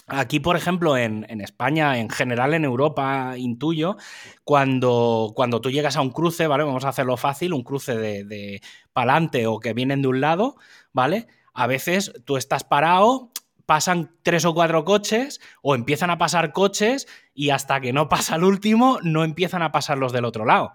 Aquí, 0.08 0.42
por 0.42 0.58
ejemplo, 0.58 0.98
en, 0.98 1.24
España, 1.40 1.98
en 1.98 2.10
general 2.10 2.54
en 2.54 2.66
Europa, 2.66 3.36
intuyo, 3.38 3.96
cuando, 4.44 5.32
cuando 5.34 5.62
tú 5.62 5.72
llegas 5.72 5.96
a 5.96 6.02
un 6.02 6.10
cruce, 6.10 6.46
¿vale? 6.48 6.66
Vamos 6.66 6.84
a 6.84 6.90
hacerlo 6.90 7.16
fácil, 7.16 7.54
un 7.54 7.64
cruce 7.64 7.96
de, 7.96 8.26
de 8.26 8.62
pa'lante 8.92 9.48
o 9.48 9.62
que 9.62 9.74
vienen 9.74 10.02
de 10.02 10.10
un 10.10 10.20
lado, 10.20 10.58
¿vale? 10.92 11.28
A 11.54 11.68
veces 11.68 12.12
tú 12.26 12.36
estás 12.36 12.66
parado, 12.66 13.32
pasan 13.66 14.12
tres 14.24 14.46
o 14.46 14.54
cuatro 14.54 14.84
coches 14.86 15.40
o 15.62 15.76
empiezan 15.76 16.10
a 16.10 16.18
pasar 16.18 16.52
coches 16.52 17.08
y 17.34 17.50
hasta 17.50 17.80
que 17.82 17.94
no 17.94 18.10
pasa 18.10 18.36
el 18.36 18.44
último 18.44 19.00
no 19.04 19.24
empiezan 19.24 19.62
a 19.62 19.72
pasar 19.72 19.98
los 19.98 20.12
del 20.12 20.26
otro 20.26 20.46
lado. 20.46 20.74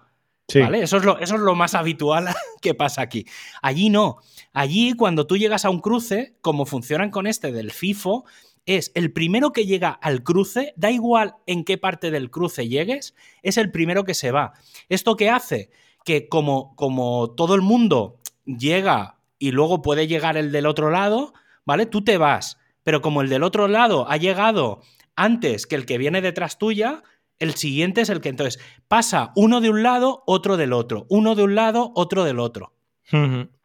¿Vale? 0.54 0.82
Eso 0.82 0.96
es, 0.96 1.04
lo, 1.04 1.18
eso 1.18 1.34
es 1.34 1.40
lo 1.42 1.54
más 1.54 1.74
habitual 1.74 2.28
que 2.62 2.74
pasa 2.74 3.02
aquí. 3.02 3.26
Allí 3.60 3.90
no. 3.90 4.16
Allí 4.54 4.94
cuando 4.94 5.26
tú 5.26 5.36
llegas 5.36 5.66
a 5.66 5.70
un 5.70 5.80
cruce, 5.80 6.36
como 6.40 6.64
funcionan 6.64 7.10
con 7.10 7.26
este 7.26 7.52
del 7.52 7.70
FIFO, 7.70 8.24
es 8.64 8.92
el 8.94 9.12
primero 9.12 9.52
que 9.52 9.66
llega 9.66 9.90
al 9.90 10.22
cruce, 10.22 10.72
da 10.76 10.90
igual 10.90 11.36
en 11.46 11.64
qué 11.64 11.78
parte 11.78 12.10
del 12.10 12.30
cruce 12.30 12.68
llegues, 12.68 13.14
es 13.42 13.56
el 13.56 13.70
primero 13.70 14.04
que 14.04 14.14
se 14.14 14.30
va. 14.30 14.52
¿Esto 14.88 15.16
qué 15.16 15.30
hace? 15.30 15.70
Que 16.04 16.28
como, 16.28 16.74
como 16.76 17.30
todo 17.30 17.54
el 17.54 17.62
mundo 17.62 18.18
llega 18.44 19.18
y 19.38 19.52
luego 19.52 19.82
puede 19.82 20.06
llegar 20.06 20.36
el 20.36 20.52
del 20.52 20.66
otro 20.66 20.90
lado, 20.90 21.32
¿vale? 21.64 21.86
Tú 21.86 22.04
te 22.04 22.18
vas, 22.18 22.58
pero 22.88 23.02
como 23.02 23.20
el 23.20 23.28
del 23.28 23.42
otro 23.42 23.68
lado 23.68 24.10
ha 24.10 24.16
llegado 24.16 24.80
antes 25.14 25.66
que 25.66 25.76
el 25.76 25.84
que 25.84 25.98
viene 25.98 26.22
detrás 26.22 26.56
tuya, 26.56 27.02
el 27.38 27.52
siguiente 27.52 28.00
es 28.00 28.08
el 28.08 28.22
que 28.22 28.30
entonces 28.30 28.58
pasa 28.88 29.30
uno 29.36 29.60
de 29.60 29.68
un 29.68 29.82
lado, 29.82 30.22
otro 30.26 30.56
del 30.56 30.72
otro, 30.72 31.04
uno 31.10 31.34
de 31.34 31.42
un 31.42 31.54
lado, 31.54 31.92
otro 31.94 32.24
del 32.24 32.40
otro. 32.40 32.72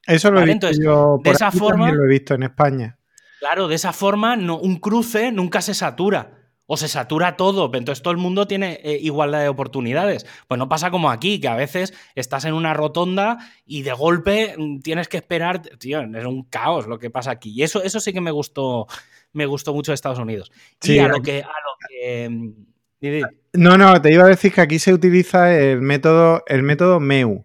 Eso 0.06 0.30
lo 0.30 0.42
he 0.42 0.46
visto 0.46 0.70
yo 0.72 1.22
por 1.24 1.24
de 1.24 1.32
esa 1.32 1.51
forma 1.53 1.89
lo 1.94 2.03
he 2.03 2.10
visto 2.10 2.34
en 2.34 2.44
España. 2.44 2.98
Claro, 3.39 3.70
de 3.70 3.75
esa 3.75 3.94
forma 3.94 4.36
no, 4.36 4.58
un 4.58 4.75
cruce 4.82 5.32
nunca 5.32 5.62
se 5.62 5.74
satura. 5.74 6.42
O 6.65 6.77
se 6.77 6.88
satura 6.88 7.36
todo, 7.36 7.70
entonces 7.74 8.01
todo 8.01 8.12
el 8.12 8.17
mundo 8.17 8.48
tiene 8.48 8.79
eh, 8.84 8.98
igualdad 9.01 9.41
de 9.41 9.50
oportunidades. 9.50 10.25
Pues 10.48 10.58
no 10.58 10.70
pasa 10.70 10.91
como 10.91 11.10
aquí, 11.10 11.39
que 11.39 11.50
a 11.50 11.55
veces 11.55 11.93
estás 12.15 12.46
en 12.46 12.53
una 12.53 12.74
rotonda 12.74 13.38
y 13.65 13.82
de 13.82 13.91
golpe 13.91 14.55
mm, 14.58 14.79
tienes 14.79 15.08
que 15.08 15.17
esperar. 15.17 15.62
Tío, 15.62 16.01
es 16.01 16.25
un 16.25 16.43
caos 16.43 16.88
lo 16.88 17.00
que 17.00 17.10
pasa 17.10 17.32
aquí. 17.32 17.51
Y 17.51 17.63
eso, 17.63 17.84
eso 17.84 18.00
sí 18.00 18.13
que 18.13 18.22
me 18.22 18.32
gustó, 18.32 18.88
me 19.34 19.46
gustó 19.46 19.74
mucho 19.74 19.91
de 19.91 19.96
Estados 19.96 20.20
Unidos. 20.20 20.51
y 20.84 21.00
a 21.00 21.08
lo 21.08 21.22
que. 21.22 21.43
Mm, 22.29 22.51
no, 23.53 23.77
no, 23.77 24.01
te 24.01 24.13
iba 24.13 24.24
a 24.24 24.27
decir 24.27 24.53
que 24.53 24.62
aquí 24.62 24.79
se 24.79 24.93
utiliza 24.93 25.53
el 25.53 25.82
método, 25.82 26.43
el 26.48 26.63
método 26.63 27.01
MEU 27.01 27.43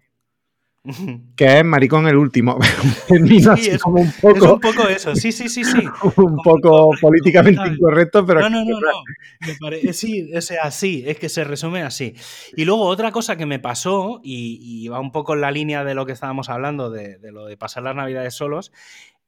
que 1.35 1.59
es 1.59 1.65
maricón 1.65 2.07
el 2.07 2.15
último. 2.15 2.57
sí, 3.07 3.69
es, 3.69 3.81
como 3.81 4.01
un 4.01 4.11
poco, 4.21 4.53
un 4.53 4.59
poco 4.59 4.87
eso, 4.87 5.15
sí, 5.15 5.31
sí, 5.31 5.49
sí, 5.49 5.63
sí. 5.63 5.83
un 6.17 6.37
poco 6.37 6.91
políticamente 7.01 7.67
incorrecto, 7.67 8.25
pero... 8.25 8.41
No, 8.41 8.49
no, 8.49 8.63
no, 8.63 8.79
no. 8.79 9.93
Sí, 9.93 10.31
o 10.35 10.41
sea, 10.41 10.71
sí, 10.71 11.03
es 11.05 11.19
que 11.19 11.29
se 11.29 11.43
resume 11.43 11.83
así. 11.83 12.15
Y 12.55 12.65
luego 12.65 12.85
otra 12.85 13.11
cosa 13.11 13.35
que 13.35 13.45
me 13.45 13.59
pasó, 13.59 14.21
y, 14.23 14.87
va 14.87 14.99
un 14.99 15.11
poco 15.11 15.33
en 15.33 15.41
la 15.41 15.51
línea 15.51 15.83
de 15.83 15.95
lo 15.95 16.05
que 16.05 16.13
estábamos 16.13 16.49
hablando, 16.49 16.89
de, 16.89 17.19
lo 17.31 17.45
de 17.45 17.57
pasar 17.57 17.83
las 17.83 17.95
navidades 17.95 18.33
solos, 18.33 18.71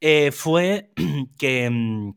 eh, 0.00 0.32
fue 0.32 0.90
que 1.38 1.68
mm, 1.70 2.14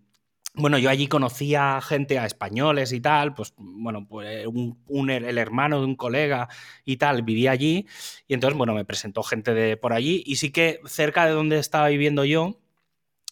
bueno, 0.57 0.77
yo 0.77 0.89
allí 0.89 1.07
conocía 1.07 1.79
gente, 1.81 2.17
a 2.19 2.25
españoles 2.25 2.91
y 2.93 3.01
tal, 3.01 3.33
pues 3.33 3.53
bueno, 3.57 4.07
pues 4.07 4.47
un, 4.47 5.09
el 5.09 5.37
hermano 5.37 5.79
de 5.79 5.85
un 5.85 5.95
colega 5.95 6.47
y 6.85 6.97
tal 6.97 7.23
vivía 7.23 7.51
allí, 7.51 7.87
y 8.27 8.33
entonces, 8.33 8.57
bueno, 8.57 8.73
me 8.73 8.85
presentó 8.85 9.23
gente 9.23 9.53
de 9.53 9.77
por 9.77 9.93
allí, 9.93 10.23
y 10.25 10.37
sí 10.37 10.51
que 10.51 10.79
cerca 10.85 11.25
de 11.25 11.31
donde 11.31 11.57
estaba 11.59 11.89
viviendo 11.89 12.25
yo, 12.25 12.59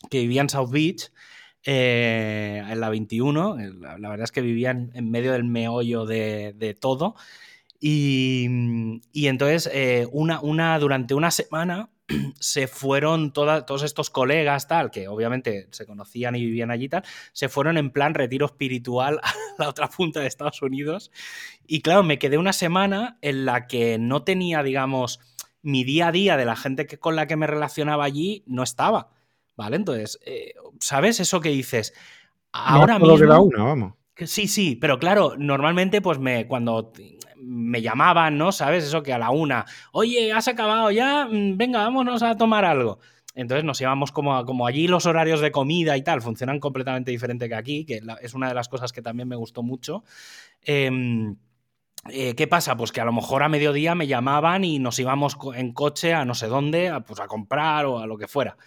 que 0.10 0.20
vivía 0.20 0.42
en 0.42 0.50
South 0.50 0.72
Beach, 0.72 1.12
eh, 1.66 2.62
en 2.68 2.80
la 2.80 2.90
21, 2.90 3.58
la, 3.80 4.10
verdad 4.10 4.26
es 4.26 4.32
que 4.32 4.42
vivía 4.42 4.72
en, 4.72 5.10
medio 5.10 5.32
del 5.32 5.46
meollo 5.46 6.06
de, 6.06 6.78
todo, 6.80 7.16
y, 7.80 8.48
entonces, 9.14 9.70
eh, 9.74 10.08
una, 10.12 10.42
una, 10.42 10.78
durante 10.80 11.14
una 11.14 11.32
semana 11.32 11.90
se 12.40 12.68
fueron 12.68 13.32
todos 13.32 13.84
estos 13.84 14.10
colegas, 14.10 14.68
tal, 14.68 14.92
que 14.92 15.08
obviamente 15.08 15.68
se 15.72 15.86
conocían 15.86 16.36
y 16.36 16.46
vivían 16.46 16.72
allí, 16.72 16.90
tal, 16.90 17.04
se 17.32 17.50
fueron 17.50 17.78
en 17.78 17.92
plan 17.92 18.14
retiro 18.14 18.46
espiritual 18.46 19.20
a 19.24 19.34
la 19.58 19.70
otra 19.70 19.90
punta 19.90 20.20
de 20.20 20.28
Estados 20.28 20.62
Unidos. 20.62 21.12
Y 21.68 21.82
claro, 21.82 22.04
me 22.04 22.20
quedé 22.20 22.38
una 22.38 22.54
semana 22.54 23.18
en 23.22 23.46
la 23.46 23.68
que 23.68 23.98
no 23.98 24.24
tenía, 24.24 24.64
digamos, 24.64 25.20
mi 25.62 25.84
día 25.84 26.08
a 26.08 26.12
día 26.12 26.38
de 26.38 26.46
la 26.46 26.56
gente 26.56 26.86
que, 26.86 27.00
con 27.00 27.16
la 27.16 27.28
que 27.28 27.38
me 27.38 27.48
relacionaba 27.48 28.04
allí 28.04 28.44
no 28.46 28.64
estaba. 28.64 29.10
¿Vale? 29.56 29.76
Entonces, 29.76 30.20
eh, 30.26 30.56
¿sabes 30.80 31.20
eso 31.20 31.40
que 31.40 31.50
dices? 31.50 31.94
Ahora 32.52 32.98
mismo. 32.98 33.18
Que 33.18 33.26
la 33.26 33.40
una, 33.40 33.64
vamos. 33.64 33.94
Sí, 34.16 34.48
sí, 34.48 34.76
pero 34.76 35.00
claro, 35.00 35.36
normalmente, 35.38 36.02
pues 36.02 36.20
me, 36.20 36.48
cuando 36.48 36.92
me 37.46 37.82
llamaban, 37.82 38.38
¿no? 38.38 38.52
¿Sabes? 38.52 38.86
Eso 38.86 39.04
que 39.04 39.14
a 39.14 39.18
la 39.18 39.30
una, 39.30 39.66
oye, 39.92 40.32
has 40.32 40.48
acabado 40.48 40.92
ya, 40.92 41.26
mm, 41.26 41.58
venga, 41.58 41.80
vámonos 41.80 42.24
a 42.24 42.36
tomar 42.38 42.66
algo. 42.66 43.00
Entonces 43.36 43.64
nos 43.64 43.80
llevamos 43.80 44.12
como, 44.12 44.46
como 44.46 44.68
allí 44.68 44.88
los 44.88 45.06
horarios 45.06 45.42
de 45.42 45.52
comida 45.52 45.98
y 45.98 46.04
tal 46.04 46.22
funcionan 46.22 46.60
completamente 46.60 47.12
diferente 47.12 47.50
que 47.50 47.56
aquí, 47.56 47.86
que 47.86 48.02
es 48.22 48.34
una 48.34 48.48
de 48.48 48.54
las 48.54 48.70
cosas 48.70 48.92
que 48.92 49.02
también 49.02 49.28
me 49.28 49.36
gustó 49.36 49.64
mucho. 49.64 50.04
Em, 50.62 51.36
eh, 52.10 52.36
¿Qué 52.36 52.48
pasa? 52.48 52.76
Pues 52.78 52.92
que 52.92 53.02
a 53.02 53.06
lo 53.06 53.14
mejor 53.14 53.44
a 53.44 53.50
mediodía 53.50 53.96
me 53.96 54.08
llamaban 54.08 54.64
y 54.64 54.78
nos 54.80 55.00
íbamos 55.00 55.38
en 55.56 55.74
coche 55.74 56.14
a 56.14 56.26
no 56.26 56.36
sé 56.36 56.48
dónde, 56.48 56.90
a, 56.90 57.00
pues 57.00 57.20
a 57.20 57.28
comprar 57.28 57.86
o 57.86 58.00
a 58.00 58.08
lo 58.08 58.18
que 58.18 58.28
fuera. 58.28 58.58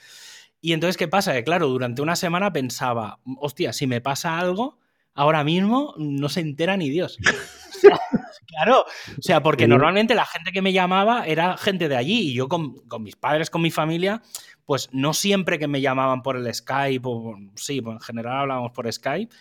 Y 0.61 0.73
entonces, 0.73 0.97
¿qué 0.97 1.07
pasa? 1.07 1.33
Que 1.35 1.45
claro, 1.45 1.69
durante 1.69 2.03
una 2.03 2.17
semana 2.17 2.53
pensaba, 2.53 3.21
hostia, 3.39 3.73
si 3.73 3.87
me 3.87 4.01
pasa 4.01 4.39
algo, 4.39 4.79
ahora 5.17 5.43
mismo 5.43 5.95
no 5.99 6.29
se 6.29 6.41
entera 6.41 6.77
ni 6.77 6.91
Dios. 6.91 7.19
claro, 8.47 8.83
o 8.83 9.23
sea, 9.23 9.43
porque 9.43 9.67
normalmente 9.67 10.15
la 10.15 10.27
gente 10.27 10.53
que 10.53 10.63
me 10.63 10.73
llamaba 10.73 11.27
era 11.27 11.57
gente 11.57 11.89
de 11.89 11.97
allí 11.97 12.31
y 12.31 12.35
yo 12.35 12.49
con, 12.49 12.77
mis 13.01 13.17
padres, 13.17 13.51
con 13.51 13.63
mi 13.63 13.71
familia, 13.71 14.23
pues 14.65 14.89
no 14.93 15.15
siempre 15.15 15.59
que 15.59 15.67
me 15.67 15.81
llamaban 15.81 16.23
por 16.23 16.37
el 16.37 16.55
Skype, 16.55 17.03
o, 17.05 17.35
sí, 17.57 17.81
pues 17.81 17.95
en 17.95 18.01
general 18.01 18.41
hablábamos 18.41 18.73
por 18.73 18.93
Skype, 18.93 19.35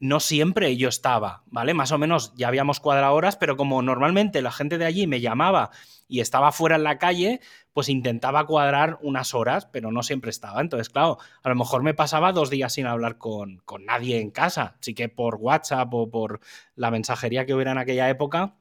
no 0.00 0.20
siempre 0.20 0.76
yo 0.76 0.88
estaba, 0.88 1.42
¿vale? 1.46 1.74
Más 1.74 1.92
o 1.92 1.98
menos 1.98 2.34
ya 2.36 2.48
habíamos 2.48 2.80
cuadrado 2.80 3.14
horas, 3.14 3.36
pero 3.36 3.56
como 3.56 3.80
normalmente 3.82 4.42
la 4.42 4.52
gente 4.52 4.78
de 4.78 4.84
allí 4.84 5.06
me 5.06 5.20
llamaba 5.20 5.70
y 6.08 6.20
estaba 6.20 6.52
fuera 6.52 6.76
en 6.76 6.84
la 6.84 6.98
calle, 6.98 7.40
pues 7.72 7.88
intentaba 7.88 8.46
cuadrar 8.46 8.98
unas 9.02 9.34
horas, 9.34 9.66
pero 9.66 9.90
no 9.90 10.02
siempre 10.02 10.30
estaba. 10.30 10.60
Entonces, 10.60 10.90
claro, 10.90 11.18
a 11.42 11.48
lo 11.48 11.54
mejor 11.54 11.82
me 11.82 11.94
pasaba 11.94 12.32
dos 12.32 12.50
días 12.50 12.74
sin 12.74 12.86
hablar 12.86 13.18
con, 13.18 13.62
nadie 13.80 14.20
en 14.20 14.30
casa. 14.30 14.76
Sí 14.80 14.94
que 14.94 15.08
por 15.08 15.36
WhatsApp 15.36 15.92
o 15.94 16.10
por 16.10 16.40
la 16.74 16.90
mensajería 16.90 17.46
que 17.46 17.54
hubiera 17.54 17.72
en 17.72 17.78
aquella 17.78 18.08
época, 18.08 18.56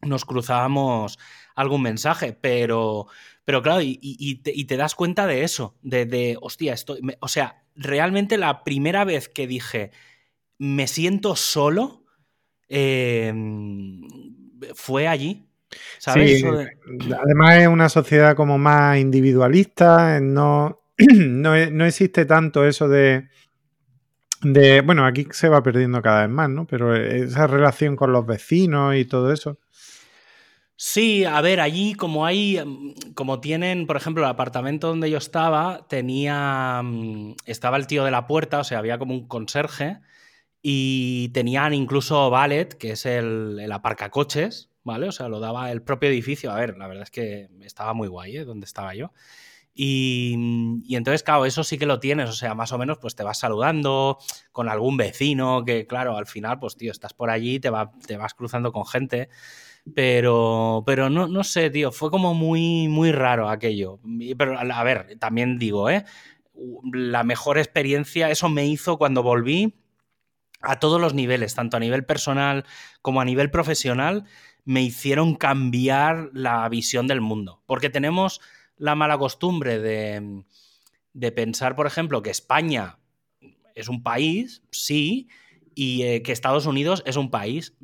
nos 0.00 0.24
cruzábamos 0.24 1.18
algún 1.54 1.82
mensaje, 1.82 2.32
pero, 2.32 3.06
pero 3.44 3.62
claro, 3.62 3.80
y, 3.82 4.34
te, 4.66 4.76
das 4.76 4.94
cuenta 4.94 5.26
de 5.26 5.44
eso, 5.44 5.76
de, 5.82 6.06
de 6.06 6.38
hostia, 6.40 6.72
esto, 6.72 6.96
o 7.20 7.28
sea, 7.28 7.62
realmente 7.76 8.38
la 8.38 8.64
primera 8.64 9.04
vez 9.04 9.28
que 9.28 9.46
dije 9.46 9.92
me 10.62 10.86
siento 10.86 11.34
solo, 11.34 12.04
em, 12.68 14.00
fue 14.74 15.08
allí. 15.08 15.44
¿Sabes? 15.98 16.44
Además 16.44 17.56
es 17.56 17.66
una 17.66 17.88
sociedad 17.88 18.36
como 18.36 18.58
más 18.58 18.96
individualista, 18.98 20.20
no, 20.20 20.82
no, 20.98 21.84
existe 21.84 22.26
tanto 22.26 22.64
eso 22.64 22.88
de, 22.88 23.28
de, 24.42 24.82
bueno, 24.82 25.04
aquí 25.04 25.26
se 25.32 25.48
va 25.48 25.64
perdiendo 25.64 26.00
cada 26.00 26.26
vez 26.26 26.30
más, 26.30 26.48
¿no? 26.48 26.64
Pero 26.68 26.94
esa 26.94 27.48
relación 27.48 27.96
con 27.96 28.12
los 28.12 28.24
vecinos 28.24 28.94
y 28.94 29.04
todo 29.04 29.32
eso. 29.32 29.58
Sí, 30.76 31.24
a 31.24 31.40
ver, 31.40 31.60
allí 31.60 31.94
como 31.94 32.24
hay, 32.24 32.58
em, 32.58 32.94
como 33.14 33.40
tienen, 33.40 33.88
por 33.88 33.96
ejemplo, 33.96 34.22
el 34.22 34.30
apartamento 34.30 34.86
donde 34.86 35.10
yo 35.10 35.18
estaba, 35.18 35.88
tenía, 35.88 36.78
em, 36.84 37.34
estaba 37.46 37.76
el 37.78 37.88
tío 37.88 38.04
de 38.04 38.12
la 38.12 38.28
puerta, 38.28 38.60
o 38.60 38.64
sea, 38.64 38.78
había 38.78 38.98
como 38.98 39.12
un 39.12 39.26
conserje 39.26 39.98
y 40.62 41.30
tenían 41.30 41.74
incluso 41.74 42.30
Ballet, 42.30 42.74
que 42.74 42.92
es 42.92 43.04
el, 43.04 43.58
el 43.60 43.72
aparcacoches, 43.72 44.70
¿vale? 44.84 45.08
O 45.08 45.12
sea, 45.12 45.28
lo 45.28 45.40
daba 45.40 45.72
el 45.72 45.82
propio 45.82 46.08
edificio. 46.08 46.52
A 46.52 46.56
ver, 46.56 46.78
la 46.78 46.86
verdad 46.86 47.02
es 47.02 47.10
que 47.10 47.48
estaba 47.62 47.92
muy 47.94 48.06
guay, 48.06 48.36
¿eh? 48.36 48.44
Donde 48.44 48.64
estaba 48.64 48.94
yo. 48.94 49.12
Y, 49.74 50.82
y, 50.84 50.96
entonces, 50.96 51.22
claro, 51.22 51.46
eso 51.46 51.64
sí 51.64 51.78
que 51.78 51.86
lo 51.86 51.98
tienes, 51.98 52.28
o 52.28 52.34
sea, 52.34 52.54
más 52.54 52.72
o 52.72 52.78
menos, 52.78 52.98
pues 52.98 53.16
te 53.16 53.22
vas 53.24 53.38
saludando 53.38 54.18
con 54.52 54.68
algún 54.68 54.98
vecino, 54.98 55.64
que 55.64 55.86
claro, 55.86 56.16
al 56.16 56.26
final, 56.26 56.58
pues 56.58 56.76
tío, 56.76 56.92
estás 56.92 57.14
por 57.14 57.30
allí, 57.30 57.58
te, 57.58 57.70
te 58.06 58.18
vas 58.18 58.34
cruzando 58.34 58.70
con 58.70 58.84
gente, 58.86 59.30
pero, 59.94 60.84
pero 60.86 61.08
no, 61.08 61.26
no 61.26 61.42
sé, 61.42 61.70
tío, 61.70 61.90
fue 61.90 62.10
como 62.10 62.34
muy, 62.34 62.86
muy 62.88 63.12
raro 63.12 63.48
aquello. 63.48 63.98
Pero, 64.36 64.58
a 64.58 64.84
ver, 64.84 65.16
también 65.18 65.58
digo, 65.58 65.88
¿eh? 65.88 66.04
La 66.92 67.24
mejor 67.24 67.58
experiencia, 67.58 68.30
eso 68.30 68.48
me 68.50 68.66
hizo 68.66 68.98
cuando 68.98 69.22
volví 69.22 69.81
a 70.62 70.78
todos 70.78 71.00
los 71.00 71.14
niveles, 71.14 71.54
tanto 71.54 71.76
a 71.76 71.80
nivel 71.80 72.04
personal 72.04 72.64
como 73.00 73.20
a 73.20 73.24
nivel 73.24 73.50
profesional, 73.50 74.24
me 74.64 74.82
hicieron 74.82 75.34
cambiar 75.34 76.30
la 76.32 76.68
visión 76.68 77.06
del 77.06 77.20
mundo. 77.20 77.62
Porque 77.66 77.90
tenemos 77.90 78.40
la 78.76 78.94
mala 78.94 79.18
costumbre 79.18 79.78
de, 79.78 80.44
de 81.12 81.32
pensar, 81.32 81.76
por 81.76 81.86
ejemplo, 81.86 82.22
que 82.22 82.30
España 82.30 82.98
es 83.74 83.88
un 83.88 84.02
país, 84.02 84.62
sí, 84.70 85.28
y 85.74 86.02
eh, 86.02 86.22
que 86.22 86.32
Estados 86.32 86.66
Unidos 86.66 87.02
es 87.06 87.16
un 87.16 87.30
país, 87.30 87.74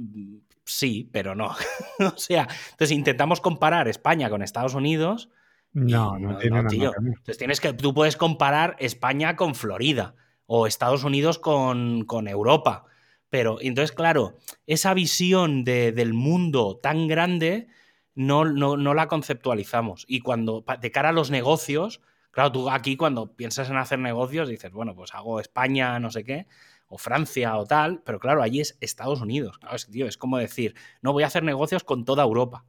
sí, 0.65 1.09
pero 1.13 1.35
no. 1.35 1.49
o 1.99 2.17
sea, 2.17 2.49
entonces 2.71 2.93
intentamos 2.93 3.41
comparar 3.41 3.89
España 3.89 4.31
con 4.31 4.43
Estados 4.43 4.75
Unidos. 4.75 5.31
No, 5.73 6.19
no, 6.19 6.39
tiene 6.39 6.57
nada 6.57 6.69
tío. 6.69 6.93
Entonces 6.97 7.39
tienes 7.39 7.61
que, 7.61 7.73
tú 7.73 7.93
puedes 7.93 8.17
comparar 8.17 8.77
España 8.79 9.37
con 9.37 9.55
Florida 9.55 10.15
o 10.51 10.67
Estados 10.67 11.05
Unidos 11.05 11.39
con, 11.39 12.05
con 12.07 12.27
Europa. 12.27 12.87
Pero 13.29 13.59
entonces, 13.61 13.95
claro, 13.95 14.39
esa 14.67 14.95
visión 14.95 15.63
de, 15.63 15.93
del 15.93 16.15
mundo 16.15 16.79
tan 16.83 17.07
grande 17.07 17.69
no, 18.15 18.47
no, 18.47 18.95
la 18.95 19.09
conceptualizamos. 19.09 20.07
Y 20.09 20.21
cuando, 20.21 20.65
de 20.81 20.91
cara 20.91 21.11
a 21.11 21.13
los 21.13 21.31
negocios, 21.31 22.01
claro, 22.31 22.51
tú 22.51 22.71
aquí 22.71 22.97
cuando 22.97 23.37
piensas 23.37 23.69
en 23.69 23.77
hacer 23.77 23.99
negocios 23.99 24.49
dices, 24.49 24.73
bueno, 24.73 24.95
pues 24.95 25.15
hago 25.15 25.39
España, 25.39 26.01
no 26.01 26.11
sé 26.11 26.25
qué, 26.25 26.47
o 26.89 26.97
Francia 26.97 27.59
o 27.59 27.67
tal, 27.67 28.03
pero 28.03 28.19
claro, 28.19 28.43
allí 28.43 28.61
es 28.61 28.79
Estados 28.81 29.21
Unidos. 29.21 29.59
Claro, 29.59 29.77
es, 29.77 29.87
tío, 29.91 30.07
es 30.07 30.17
como 30.17 30.39
decir, 30.39 30.75
no 31.03 31.13
voy 31.13 31.25
a 31.25 31.27
hacer 31.27 31.43
negocios 31.43 31.85
con 31.85 32.07
toda 32.07 32.25
Europa. 32.25 32.65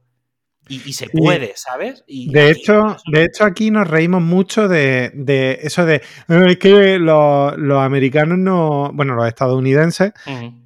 Y, 0.68 0.92
se 0.92 1.08
puede, 1.08 1.54
¿sabes? 1.56 2.04
de, 2.06 2.50
hecho, 2.50 2.96
de 3.10 3.24
hecho, 3.24 3.44
aquí 3.44 3.72
nos 3.72 3.88
reímos 3.88 4.22
mucho 4.22 4.68
de, 4.68 5.58
eso 5.62 5.84
de 5.84 6.00
es 6.28 6.58
que 6.58 6.96
los, 7.00 7.54
americanos 7.82 8.38
no, 8.38 8.92
bueno, 8.94 9.16
los 9.16 9.26
estadounidenses 9.26 10.12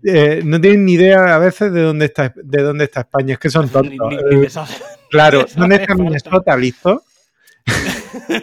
eh, 0.04 0.42
no 0.44 0.60
tienen 0.60 0.84
ni 0.84 0.92
idea 0.92 1.34
a 1.34 1.38
veces 1.38 1.72
de 1.72 1.80
dónde 1.80 2.04
está, 2.04 2.34
de 2.36 2.62
dónde 2.62 2.84
está 2.84 3.00
España, 3.00 3.32
es 3.34 3.38
que 3.38 3.48
son 3.48 3.68
tontos. 3.70 3.96
Claro, 5.10 5.46
¿dónde 5.56 5.76
está 5.76 5.94
Minnesota? 5.94 6.56
¿Listo? 6.56 7.04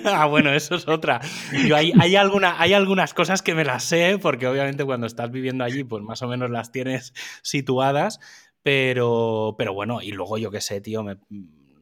ah, 0.06 0.26
bueno, 0.26 0.54
eso 0.54 0.76
es 0.76 0.88
otra. 0.88 1.20
Yo 1.68 1.76
hay, 1.76 1.92
hay, 2.00 2.16
alguna, 2.16 2.56
hay 2.60 2.74
algunas 2.74 3.14
cosas 3.14 3.42
que 3.42 3.54
me 3.54 3.66
las 3.66 3.84
sé, 3.84 4.18
porque 4.22 4.48
obviamente 4.48 4.86
cuando 4.86 5.06
estás 5.06 5.32
viviendo 5.32 5.66
allí, 5.66 5.84
pues 5.84 6.02
más 6.02 6.22
o 6.22 6.28
menos 6.28 6.50
las 6.50 6.72
tienes 6.72 7.14
situadas, 7.42 8.20
pero, 8.64 9.56
pero 9.58 9.74
bueno, 9.74 10.02
y 10.02 10.12
luego 10.12 10.38
yo 10.38 10.52
qué 10.52 10.62
sé, 10.62 10.82
tío, 10.82 11.04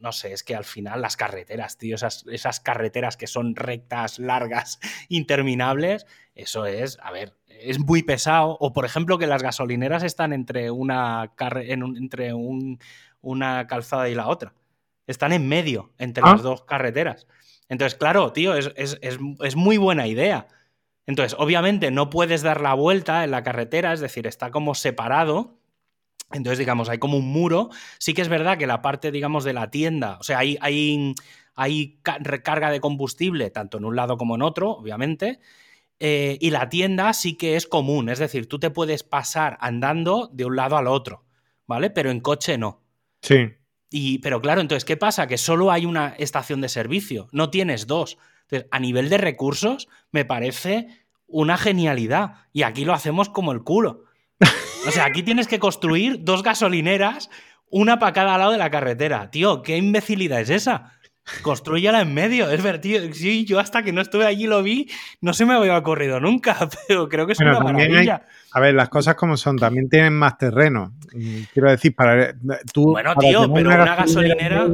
no 0.00 0.12
sé, 0.12 0.32
es 0.32 0.42
que 0.42 0.56
al 0.56 0.64
final 0.64 1.02
las 1.02 1.16
carreteras, 1.16 1.76
tío, 1.76 1.94
esas, 1.94 2.24
esas 2.30 2.60
carreteras 2.60 3.16
que 3.16 3.26
son 3.26 3.54
rectas, 3.54 4.18
largas, 4.18 4.80
interminables, 5.08 6.06
eso 6.34 6.66
es, 6.66 6.98
a 7.02 7.10
ver, 7.12 7.34
es 7.46 7.78
muy 7.78 8.02
pesado. 8.02 8.56
O 8.60 8.72
por 8.72 8.84
ejemplo 8.84 9.18
que 9.18 9.26
las 9.26 9.42
gasolineras 9.42 10.02
están 10.02 10.32
entre 10.32 10.70
una, 10.70 11.32
entre 11.66 12.32
una 12.32 13.66
calzada 13.66 14.08
y 14.08 14.14
la 14.14 14.28
otra. 14.28 14.54
Están 15.06 15.32
en 15.32 15.46
medio, 15.48 15.92
entre 15.98 16.22
las 16.22 16.40
ah. 16.40 16.42
dos 16.42 16.62
carreteras. 16.62 17.26
Entonces, 17.68 17.98
claro, 17.98 18.32
tío, 18.32 18.54
es, 18.54 18.72
es 18.76 19.56
muy 19.56 19.76
buena 19.76 20.06
idea. 20.06 20.48
Entonces, 21.06 21.36
obviamente 21.38 21.90
no 21.90 22.08
puedes 22.08 22.42
dar 22.42 22.60
la 22.60 22.74
vuelta 22.74 23.24
en 23.24 23.32
la 23.32 23.42
carretera, 23.42 23.92
es 23.92 24.00
decir, 24.00 24.26
está 24.26 24.50
como 24.50 24.74
separado 24.74 25.59
entonces, 26.32 26.58
digamos, 26.58 26.88
hay 26.88 26.98
como 26.98 27.16
un 27.16 27.26
muro. 27.26 27.70
Sí 27.98 28.14
que 28.14 28.22
es 28.22 28.28
verdad 28.28 28.58
que 28.58 28.66
la 28.66 28.82
parte, 28.82 29.10
digamos, 29.10 29.44
de 29.44 29.52
la 29.52 29.70
tienda, 29.70 30.18
o 30.20 30.22
sea, 30.22 30.38
hay, 30.38 30.56
hay, 30.60 31.14
hay 31.54 32.00
recarga 32.20 32.70
de 32.70 32.80
combustible 32.80 33.50
tanto 33.50 33.78
en 33.78 33.84
un 33.84 33.96
lado 33.96 34.16
como 34.16 34.36
en 34.36 34.42
otro, 34.42 34.70
obviamente. 34.70 35.40
Eh, 35.98 36.38
y 36.40 36.50
la 36.50 36.68
tienda 36.68 37.12
sí 37.12 37.36
que 37.36 37.56
es 37.56 37.66
común, 37.66 38.08
es 38.08 38.18
decir, 38.18 38.48
tú 38.48 38.58
te 38.58 38.70
puedes 38.70 39.02
pasar 39.02 39.58
andando 39.60 40.30
de 40.32 40.46
un 40.46 40.56
lado 40.56 40.78
al 40.78 40.86
otro, 40.86 41.24
¿vale? 41.66 41.90
Pero 41.90 42.10
en 42.10 42.20
coche 42.20 42.56
no. 42.56 42.80
Sí. 43.20 43.50
Y, 43.90 44.18
pero 44.20 44.40
claro, 44.40 44.60
entonces, 44.60 44.86
¿qué 44.86 44.96
pasa? 44.96 45.26
Que 45.26 45.36
solo 45.36 45.70
hay 45.70 45.84
una 45.84 46.14
estación 46.16 46.60
de 46.60 46.68
servicio, 46.68 47.28
no 47.32 47.50
tienes 47.50 47.86
dos. 47.86 48.16
Entonces, 48.42 48.68
a 48.70 48.78
nivel 48.78 49.10
de 49.10 49.18
recursos, 49.18 49.88
me 50.10 50.24
parece 50.24 50.88
una 51.26 51.58
genialidad. 51.58 52.46
Y 52.52 52.62
aquí 52.62 52.84
lo 52.84 52.94
hacemos 52.94 53.28
como 53.28 53.52
el 53.52 53.62
culo. 53.62 54.04
O 54.86 54.90
sea, 54.90 55.04
aquí 55.04 55.22
tienes 55.22 55.46
que 55.46 55.58
construir 55.58 56.24
dos 56.24 56.42
gasolineras, 56.42 57.30
una 57.70 57.98
para 57.98 58.12
cada 58.12 58.38
lado 58.38 58.52
de 58.52 58.58
la 58.58 58.70
carretera. 58.70 59.30
Tío, 59.30 59.62
¿qué 59.62 59.76
imbecilidad 59.76 60.40
es 60.40 60.50
esa? 60.50 60.92
Construyala 61.42 62.00
en 62.00 62.12
medio, 62.12 62.50
es 62.50 62.62
ver, 62.62 62.80
tío. 62.80 63.00
Sí, 63.12 63.44
yo 63.44 63.60
hasta 63.60 63.82
que 63.82 63.92
no 63.92 64.00
estuve 64.00 64.26
allí 64.26 64.46
lo 64.46 64.62
vi, 64.62 64.90
no 65.20 65.32
se 65.32 65.46
me 65.46 65.54
había 65.54 65.76
ocurrido 65.76 66.18
nunca, 66.18 66.56
pero 66.88 67.08
creo 67.08 67.26
que 67.26 67.34
es 67.34 67.40
una 67.40 67.60
maravilla. 67.60 68.26
a 68.52 68.60
ver, 68.60 68.74
las 68.74 68.88
cosas 68.88 69.14
como 69.14 69.36
son, 69.36 69.56
también 69.56 69.88
tienen 69.88 70.12
más 70.12 70.38
terreno. 70.38 70.92
Mm, 71.12 71.42
quiero 71.52 71.70
decir, 71.70 71.94
para 71.94 72.34
tú. 72.72 72.90
Bueno, 72.90 73.14
tío, 73.16 73.52
pero 73.52 73.70
una 73.70 73.96
gasolinera. 73.96 74.66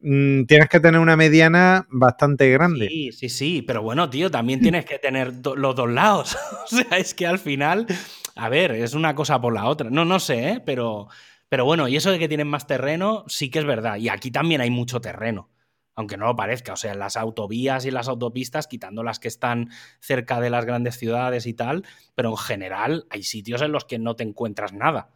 Mm, 0.00 0.44
tienes 0.44 0.68
que 0.68 0.80
tener 0.80 1.00
una 1.00 1.16
mediana 1.16 1.86
bastante 1.88 2.50
grande. 2.50 2.88
Sí, 2.88 3.12
sí, 3.12 3.28
sí, 3.30 3.62
pero 3.62 3.80
bueno, 3.80 4.10
tío, 4.10 4.30
también 4.30 4.60
tienes 4.60 4.84
que 4.84 4.98
tener 4.98 5.32
los 5.56 5.74
dos 5.74 5.90
lados. 5.90 6.36
o 6.64 6.76
sea, 6.76 6.98
es 6.98 7.14
que 7.14 7.26
al 7.26 7.38
final 7.38 7.86
a 8.34 8.48
ver, 8.48 8.72
es 8.72 8.94
una 8.94 9.14
cosa 9.14 9.40
por 9.40 9.54
la 9.54 9.66
otra. 9.66 9.90
No, 9.90 10.04
no 10.04 10.18
sé, 10.18 10.50
¿eh? 10.50 10.62
pero, 10.64 11.08
pero 11.48 11.64
bueno, 11.64 11.88
y 11.88 11.96
eso 11.96 12.10
de 12.10 12.18
que 12.18 12.28
tienen 12.28 12.48
más 12.48 12.66
terreno, 12.66 13.24
sí 13.28 13.50
que 13.50 13.60
es 13.60 13.64
verdad. 13.64 13.96
Y 13.96 14.08
aquí 14.08 14.30
también 14.30 14.60
hay 14.60 14.70
mucho 14.70 15.00
terreno, 15.00 15.50
aunque 15.94 16.16
no 16.16 16.26
lo 16.26 16.36
parezca. 16.36 16.72
O 16.72 16.76
sea, 16.76 16.94
las 16.94 17.16
autovías 17.16 17.84
y 17.84 17.90
las 17.90 18.08
autopistas, 18.08 18.66
quitando 18.66 19.02
las 19.02 19.18
que 19.18 19.28
están 19.28 19.70
cerca 20.00 20.40
de 20.40 20.50
las 20.50 20.64
grandes 20.64 20.98
ciudades 20.98 21.46
y 21.46 21.54
tal, 21.54 21.84
pero 22.14 22.30
en 22.30 22.36
general 22.36 23.06
hay 23.10 23.22
sitios 23.22 23.62
en 23.62 23.72
los 23.72 23.84
que 23.84 23.98
no 23.98 24.16
te 24.16 24.24
encuentras 24.24 24.72
nada. 24.72 25.10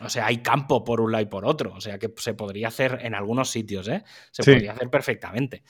O 0.00 0.10
sea, 0.10 0.26
hay 0.26 0.38
campo 0.38 0.84
por 0.84 1.00
un 1.00 1.12
lado 1.12 1.22
y 1.22 1.26
por 1.26 1.46
otro. 1.46 1.72
O 1.74 1.80
sea, 1.80 1.98
que 1.98 2.12
se 2.16 2.34
podría 2.34 2.68
hacer 2.68 2.98
en 3.02 3.14
algunos 3.14 3.50
sitios, 3.50 3.88
¿eh? 3.88 4.04
Se 4.30 4.42
podría 4.42 4.72
hacer 4.72 4.90
perfectamente. 4.90 5.62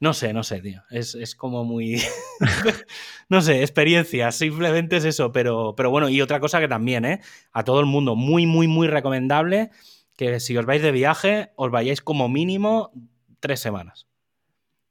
No 0.00 0.12
sé, 0.12 0.32
no 0.32 0.44
sé, 0.44 0.60
tío. 0.60 0.82
Es, 0.90 1.34
como 1.34 1.64
muy. 1.64 2.00
no 3.28 3.40
sé, 3.40 3.62
experiencia. 3.62 4.30
Simplemente 4.30 4.96
es 4.98 5.04
eso. 5.04 5.32
Pero, 5.32 5.74
pero 5.76 5.90
bueno, 5.90 6.08
y 6.08 6.20
otra 6.20 6.38
cosa 6.38 6.60
que 6.60 6.68
también, 6.68 7.04
¿eh? 7.04 7.20
A 7.52 7.64
todo 7.64 7.80
el 7.80 7.86
mundo, 7.86 8.14
muy, 8.14 8.46
muy, 8.46 8.68
muy 8.68 8.86
recomendable 8.86 9.70
que 10.16 10.40
si 10.40 10.56
os 10.56 10.66
vais 10.66 10.82
de 10.82 10.92
viaje, 10.92 11.50
os 11.56 11.70
vayáis 11.70 12.00
como 12.00 12.28
mínimo 12.28 12.92
tres 13.40 13.60
semanas. 13.60 14.06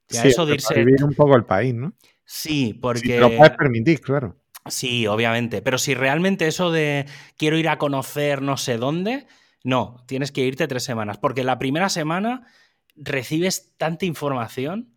sí, 0.08 0.30
eso 0.30 0.46
de 0.46 0.56
irse... 0.56 0.74
vivir 0.74 1.04
un 1.04 1.14
poco 1.14 1.36
el 1.36 1.46
país, 1.46 1.74
¿no? 1.74 1.94
Sí, 2.26 2.74
porque. 2.74 3.14
Si 3.14 3.18
lo 3.18 3.36
puedes 3.36 3.56
permitir, 3.56 4.02
claro. 4.02 4.36
Sí, 4.66 5.08
obviamente. 5.08 5.62
Pero 5.62 5.78
si 5.78 5.94
realmente 5.94 6.48
eso 6.48 6.72
de 6.72 7.06
quiero 7.38 7.58
ir 7.58 7.70
a 7.70 7.78
conocer 7.78 8.42
no 8.42 8.58
sé 8.58 8.78
dónde, 8.78 9.26
no, 9.64 10.04
tienes 10.06 10.34
que 10.34 10.42
irte 10.42 10.68
tres 10.68 10.84
semanas. 10.84 11.18
Porque 11.18 11.46
la 11.46 11.58
primera 11.60 11.88
semana 11.88 12.46
recibes 12.98 13.74
tanta 13.78 14.06
información 14.06 14.97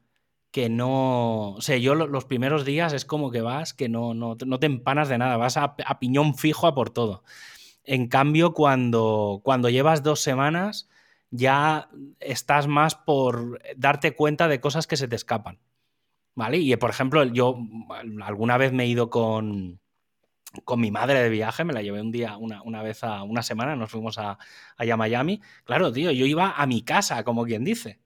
que 0.51 0.69
no. 0.69 1.53
O 1.53 1.61
sea, 1.61 1.77
yo 1.77 1.95
los 1.95 2.25
primeros 2.25 2.65
días 2.65 2.93
es 2.93 3.05
como 3.05 3.31
que 3.31 3.41
vas, 3.41 3.75
que 3.75 3.89
no, 3.89 4.15
no, 4.15 4.37
te 4.37 4.67
empanas 4.67 5.09
de 5.09 5.19
nada, 5.19 5.37
vas 5.37 5.57
a, 5.57 5.77
piñón 6.01 6.35
fijo 6.35 6.67
a 6.67 6.75
por 6.75 6.91
todo. 6.91 7.23
En 7.85 8.09
cambio, 8.09 8.53
cuando, 8.55 9.41
cuando 9.45 9.69
llevas 9.71 10.03
dos 10.03 10.21
semanas, 10.21 10.89
ya 11.31 11.91
estás 12.21 12.67
más 12.67 12.95
por 12.95 13.61
darte 13.77 14.15
cuenta 14.15 14.49
de 14.49 14.61
cosas 14.61 14.87
que 14.87 14.97
se 14.97 15.09
te 15.09 15.17
escapan. 15.17 15.59
¿Vale? 16.35 16.59
Y 16.59 16.75
por 16.77 16.91
ejemplo, 16.91 17.25
yo 17.25 17.59
alguna 18.23 18.57
vez 18.57 18.73
me 18.73 18.85
he 18.85 18.87
ido 18.87 19.11
con, 19.11 19.81
con 20.65 20.81
mi 20.81 20.91
madre 20.91 21.23
de 21.23 21.29
viaje, 21.29 21.65
me 21.65 21.73
la 21.73 21.83
llevé 21.83 22.01
un 22.01 22.13
día, 22.13 22.37
una, 22.37 22.63
una 22.63 22.83
vez 22.83 23.05
a 23.05 23.23
una 23.25 23.43
semana, 23.43 23.77
nos 23.77 23.91
fuimos 23.91 24.19
a, 24.19 24.39
allá 24.77 24.95
a 24.95 24.97
Miami. 24.97 25.41
Claro, 25.65 25.93
tío, 25.93 26.11
yo 26.13 26.27
iba 26.27 26.53
a 26.53 26.67
mi 26.67 26.83
casa, 26.83 27.25
como 27.25 27.45
quien 27.45 27.65
dice. 27.65 28.01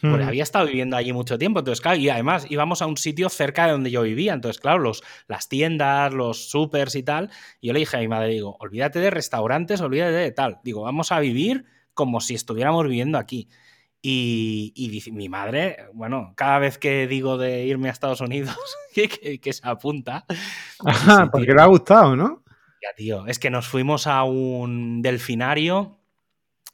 Porque 0.00 0.24
hmm. 0.24 0.28
había 0.28 0.42
estado 0.42 0.66
viviendo 0.66 0.96
allí 0.96 1.12
mucho 1.12 1.38
tiempo. 1.38 1.60
Entonces, 1.60 1.80
claro, 1.80 1.98
y 1.98 2.08
además 2.08 2.46
íbamos 2.50 2.82
a 2.82 2.86
un 2.86 2.96
sitio 2.96 3.28
cerca 3.28 3.66
de 3.66 3.72
donde 3.72 3.90
yo 3.90 4.02
vivía. 4.02 4.34
Entonces, 4.34 4.60
claro, 4.60 4.78
los, 4.78 5.02
las 5.26 5.48
tiendas, 5.48 6.12
los 6.12 6.50
supers 6.50 6.94
y 6.94 7.02
tal. 7.02 7.30
Y 7.60 7.68
yo 7.68 7.72
le 7.72 7.80
dije 7.80 7.96
a 7.96 8.00
mi 8.00 8.08
madre, 8.08 8.28
digo, 8.28 8.56
olvídate 8.60 8.98
de 9.00 9.10
restaurantes, 9.10 9.80
olvídate 9.80 10.12
de 10.12 10.32
tal. 10.32 10.58
Digo, 10.62 10.82
vamos 10.82 11.12
a 11.12 11.20
vivir 11.20 11.64
como 11.94 12.20
si 12.20 12.34
estuviéramos 12.34 12.84
viviendo 12.84 13.18
aquí. 13.18 13.48
Y, 14.02 14.72
y 14.76 15.10
mi 15.10 15.28
madre, 15.28 15.88
bueno, 15.92 16.32
cada 16.36 16.60
vez 16.60 16.78
que 16.78 17.08
digo 17.08 17.38
de 17.38 17.64
irme 17.64 17.88
a 17.88 17.92
Estados 17.92 18.20
Unidos, 18.20 18.56
que, 18.94 19.40
que, 19.40 19.52
se 19.52 19.66
apunta. 19.66 20.26
Ajá, 20.84 21.28
porque 21.32 21.52
le 21.52 21.60
ha 21.60 21.66
gustado, 21.66 22.14
¿no? 22.14 22.44
Ya, 22.82 22.94
tío, 22.94 23.26
es 23.26 23.38
que 23.38 23.50
nos 23.50 23.66
fuimos 23.66 24.06
a 24.06 24.22
un 24.22 25.02
delfinario 25.02 25.95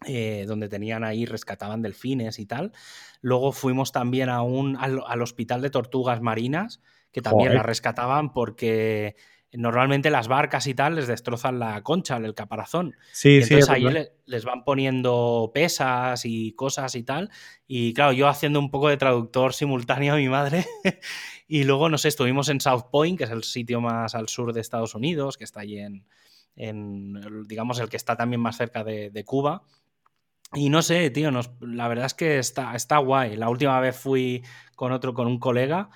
eh, 0.07 0.45
donde 0.47 0.69
tenían 0.69 1.05
ahí, 1.05 1.25
rescataban 1.25 1.83
delfines 1.83 2.39
y 2.39 2.47
tal. 2.47 2.73
Luego 3.21 3.53
fuimos 3.53 3.93
también 3.93 4.29
a 4.29 4.43
un, 4.43 4.77
al, 4.77 5.23
hospital 5.23 5.63
de 5.63 5.71
tortugas 5.71 6.21
marinas, 6.21 6.81
que 7.11 7.23
también 7.23 7.55
las 7.55 7.65
rescataban 7.65 8.33
porque 8.33 9.17
normalmente 9.53 10.11
las 10.11 10.29
barcas 10.29 10.67
y 10.67 10.75
tal 10.75 10.95
les 10.95 11.07
destrozan 11.07 11.59
la 11.59 11.83
concha, 11.83 12.17
el 12.17 12.35
caparazón. 12.35 12.95
Sí, 13.13 13.29
y 13.31 13.43
entonces 13.43 13.69
ahí 13.69 13.85
les 14.25 14.45
van 14.45 14.65
poniendo 14.65 15.51
pesas 15.53 16.25
y 16.25 16.53
cosas 16.53 16.95
y 16.95 17.03
tal. 17.03 17.31
Y 17.67 17.93
claro, 17.93 18.13
yo 18.13 18.29
haciendo 18.29 18.59
un 18.59 18.71
poco 18.71 18.89
de 18.89 18.97
traductor 18.97 19.53
simultáneo 19.53 20.15
a 20.15 20.17
mi 20.17 20.29
madre. 20.29 20.67
y 21.47 21.65
luego, 21.65 21.89
no 21.89 21.99
sé, 21.99 22.09
estuvimos 22.09 22.49
en 22.49 22.61
South 22.61 22.85
Point, 22.91 23.19
que 23.19 23.25
es 23.25 23.31
el 23.31 23.45
sitio 23.45 23.81
más 23.81 24.15
al 24.15 24.29
sur 24.29 24.53
de 24.53 24.61
Estados 24.61 24.95
Unidos, 24.95 25.37
que 25.37 25.45
está 25.45 25.61
allí 25.61 25.79
en, 25.79 26.07
en 26.57 27.47
digamos, 27.47 27.79
el 27.79 27.89
que 27.89 27.97
está 27.97 28.17
también 28.17 28.41
más 28.41 28.57
cerca 28.57 28.85
de, 28.85 29.25
Cuba. 29.25 29.65
Y 30.55 30.69
no 30.69 30.83
sé, 30.83 31.11
tío, 31.11 31.31
la 31.61 31.89
verdad 31.89 32.07
es 32.07 32.15
que 32.15 32.39
está, 32.39 32.75
está 32.75 32.99
guay. 32.99 33.37
La 33.37 33.49
última 33.49 33.81
vez 33.81 33.97
fui 33.97 34.43
con 34.77 34.93
otro, 34.93 35.15
con 35.15 35.27
un 35.27 35.39
colega, 35.39 35.89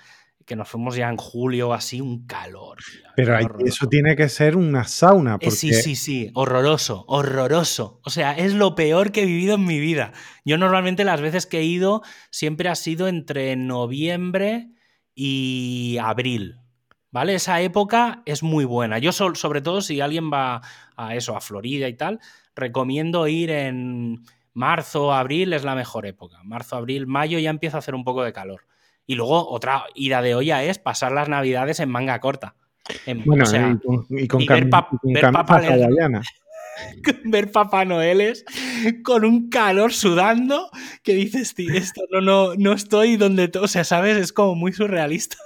que 0.47 0.55
nos 0.55 0.69
fuimos 0.69 0.95
ya 0.95 1.09
en 1.09 1.17
julio, 1.17 1.73
así, 1.73 2.01
un 2.01 2.25
calor. 2.25 2.77
Pero 3.15 3.37
eso 3.59 3.87
tiene 3.87 4.15
que 4.15 4.29
ser 4.29 4.55
una 4.55 4.85
sauna. 4.85 5.37
Eh, 5.41 5.51
sí, 5.51 5.73
sí, 5.73 5.95
sí, 5.95 6.31
horroroso, 6.33 7.03
horroroso. 7.07 7.99
O 8.03 8.09
sea, 8.09 8.31
es 8.31 8.53
lo 8.53 8.73
peor 8.73 9.11
que 9.11 9.23
he 9.23 9.25
vivido 9.25 9.55
en 9.55 9.65
mi 9.65 9.79
vida. 9.79 10.13
Yo 10.45 10.57
normalmente 10.57 11.03
las 11.03 11.21
veces 11.21 11.45
que 11.45 11.59
he 11.59 11.63
ido 11.65 12.01
siempre 12.31 12.69
ha 12.69 12.75
sido 12.75 13.07
entre 13.07 13.55
noviembre 13.57 14.69
y 15.13 15.97
abril. 16.01 16.59
¿Vale? 17.11 17.35
Esa 17.35 17.61
época 17.61 18.21
es 18.25 18.43
muy 18.43 18.65
buena. 18.65 18.99
Yo, 18.99 19.11
sobre 19.11 19.61
todo, 19.61 19.81
si 19.81 20.01
alguien 20.01 20.31
va 20.31 20.61
a 20.95 21.15
eso, 21.15 21.35
a 21.35 21.41
Florida 21.41 21.87
y 21.87 21.93
tal, 21.93 22.19
recomiendo 22.55 23.27
ir 23.27 23.49
en 23.49 24.23
marzo, 24.57 25.13
abril, 25.13 25.53
es 25.53 25.63
la 25.63 25.75
mejor 25.75 26.07
época. 26.07 26.39
Marzo, 26.43 26.75
abril, 26.75 27.05
mayo 27.05 27.37
ya 27.37 27.51
empieza 27.51 27.77
a 27.77 27.79
hacer 27.79 27.93
un 27.93 28.03
poco 28.03 28.23
de 28.23 28.33
calor. 28.33 28.65
Y 29.05 29.15
luego 29.15 29.47
otra 29.49 29.85
ida 29.93 30.21
de 30.21 30.33
olla 30.33 30.63
es 30.63 30.79
pasar 30.79 31.11
las 31.11 31.29
navidades 31.29 31.79
en 31.79 31.89
manga 31.89 32.19
corta. 32.19 32.55
bueno, 33.25 33.45
y 34.09 34.27
con, 34.27 34.45
ver, 34.45 34.67
ver 37.25 37.51
Papá 37.51 37.85
Noeles 37.85 38.45
con 39.03 39.25
un 39.25 39.49
calor 39.49 39.93
sudando 39.93 40.69
que 41.03 41.13
dices, 41.13 41.53
tío, 41.53 41.73
esto 41.73 42.01
no, 42.11 42.21
no, 42.21 42.55
no 42.55 42.73
estoy 42.73 43.15
donde... 43.15 43.51
O 43.61 43.67
sea, 43.67 43.83
¿sabes? 43.83 44.17
Es 44.17 44.33
como 44.33 44.55
muy 44.55 44.73
surrealista. 44.73 45.37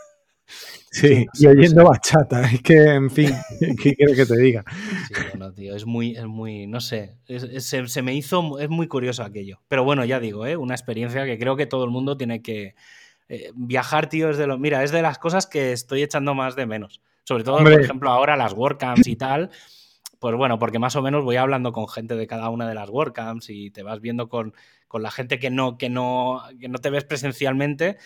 Sí, 0.93 1.25
y 1.35 1.47
oyendo 1.47 1.85
bachata, 1.85 2.41
es 2.51 2.61
que, 2.61 2.75
en 2.75 3.09
fin, 3.09 3.29
¿qué 3.81 3.95
quiero 3.95 4.13
que 4.13 4.25
te 4.25 4.37
diga? 4.37 4.65
Sí, 5.07 5.13
bueno, 5.29 5.53
tío, 5.53 5.73
es 5.73 5.85
muy, 5.85 6.17
es 6.17 6.25
muy, 6.25 6.67
no 6.67 6.81
sé, 6.81 7.15
se, 7.59 8.01
me 8.01 8.13
hizo, 8.13 8.59
es 8.59 8.67
muy 8.67 8.87
curioso 8.87 9.23
aquello. 9.23 9.61
Pero 9.69 9.85
bueno, 9.85 10.03
ya 10.03 10.19
digo, 10.19 10.45
¿eh? 10.45 10.57
una 10.57 10.75
experiencia 10.75 11.25
que 11.25 11.39
creo 11.39 11.55
que 11.55 11.65
todo 11.65 11.85
el 11.85 11.91
mundo 11.91 12.17
tiene 12.17 12.41
que 12.41 12.75
eh, 13.29 13.51
viajar, 13.55 14.09
tío, 14.09 14.29
es 14.29 14.37
de 14.37 14.47
lo, 14.47 14.57
mira, 14.57 14.83
es 14.83 14.91
de 14.91 15.01
las 15.01 15.17
cosas 15.17 15.47
que 15.47 15.71
estoy 15.71 16.03
echando 16.03 16.35
más 16.35 16.57
de 16.57 16.65
menos. 16.65 16.99
Sobre 17.23 17.45
todo, 17.45 17.59
por 17.59 17.71
ejemplo, 17.71 18.09
ahora 18.09 18.35
las 18.35 18.51
WordCamps 18.51 19.07
y 19.07 19.15
tal, 19.15 19.49
pues 20.19 20.35
bueno, 20.35 20.59
porque 20.59 20.79
más 20.79 20.97
o 20.97 21.01
menos 21.01 21.23
voy 21.23 21.37
hablando 21.37 21.71
con 21.71 21.87
gente 21.87 22.15
de 22.15 22.27
cada 22.27 22.49
una 22.49 22.67
de 22.67 22.75
las 22.75 22.89
WordCamps 22.89 23.49
y 23.49 23.71
te 23.71 23.83
vas 23.83 24.01
viendo 24.01 24.27
con, 24.27 24.53
con 24.89 25.03
la 25.03 25.11
gente 25.11 25.39
que 25.39 25.49
no, 25.49 25.77
que, 25.77 25.89
no, 25.89 26.41
que 26.59 26.67
no 26.67 26.79
te 26.79 26.89
ves 26.89 27.05
presencialmente 27.05 27.97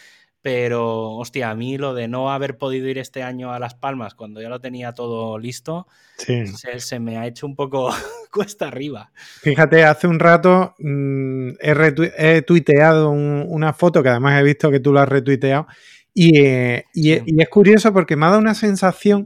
pero 0.45 1.15
hostia, 1.15 1.49
a 1.49 1.55
mí 1.55 1.79
lo 1.79 1.95
de 1.95 2.07
no 2.07 2.31
haber 2.31 2.59
podido 2.59 2.87
ir 2.87 2.99
este 2.99 3.23
año 3.23 3.51
a 3.51 3.57
Las 3.57 3.73
Palmas 3.73 4.13
cuando 4.13 4.43
ya 4.43 4.47
lo 4.47 4.61
tenía 4.61 4.91
todo 4.91 5.39
listo, 5.39 5.87
se, 6.17 6.99
me 6.99 7.17
ha 7.17 7.25
hecho 7.25 7.47
un 7.47 7.55
poco 7.55 7.89
cuesta 8.31 8.67
arriba. 8.67 9.11
Fíjate, 9.41 9.83
hace 9.83 10.05
un 10.05 10.19
rato 10.19 10.75
mm, 10.77 11.53
he, 11.59 12.43
tuiteado 12.43 13.09
una 13.09 13.73
foto 13.73 14.03
que 14.03 14.09
además 14.09 14.39
he 14.39 14.43
visto 14.43 14.69
que 14.69 14.79
tú 14.79 14.93
la 14.93 15.01
has 15.01 15.09
retuiteado 15.09 15.65
y, 16.13 16.39
eh, 16.39 16.85
y, 16.93 17.41
es 17.41 17.49
curioso 17.49 17.91
porque 17.91 18.15
me 18.15 18.27
ha 18.27 18.29
dado 18.29 18.39
una 18.39 18.53
sensación 18.53 19.25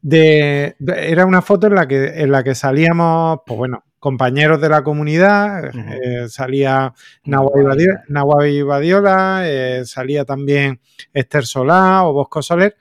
de, 0.00 0.74
era 0.78 1.26
una 1.26 1.42
foto 1.42 1.66
en 1.66 1.74
la 1.74 1.86
que 1.86 2.22
en 2.22 2.32
la 2.32 2.42
que 2.42 2.54
salíamos, 2.54 3.40
pues 3.44 3.58
bueno, 3.58 3.84
compañeros 4.06 4.60
de 4.60 4.68
la 4.68 4.84
comunidad, 4.84 5.64
eh, 5.74 6.28
salía 6.28 6.94
Nahuavi 7.24 8.62
Badiola, 8.62 9.42
eh, 9.44 9.82
salía 9.84 10.24
también 10.24 10.80
Esther 11.12 11.44
Solá 11.44 12.04
o 12.04 12.12
Bosco 12.12 12.40
Soler, 12.40 12.76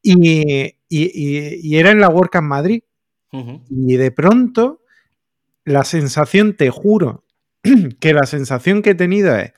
y, 0.00 0.76
era 0.88 1.90
en 1.90 2.00
la 2.00 2.08
WordCamp 2.08 2.46
Madrid. 2.46 2.84
Y 3.32 3.96
de 3.96 4.12
pronto, 4.12 4.84
la 5.64 5.82
sensación, 5.82 6.54
te 6.54 6.70
juro, 6.70 7.24
que 7.98 8.12
la 8.14 8.26
sensación 8.26 8.80
que 8.80 8.90
he 8.90 8.94
tenido 8.94 9.36
es, 9.36 9.54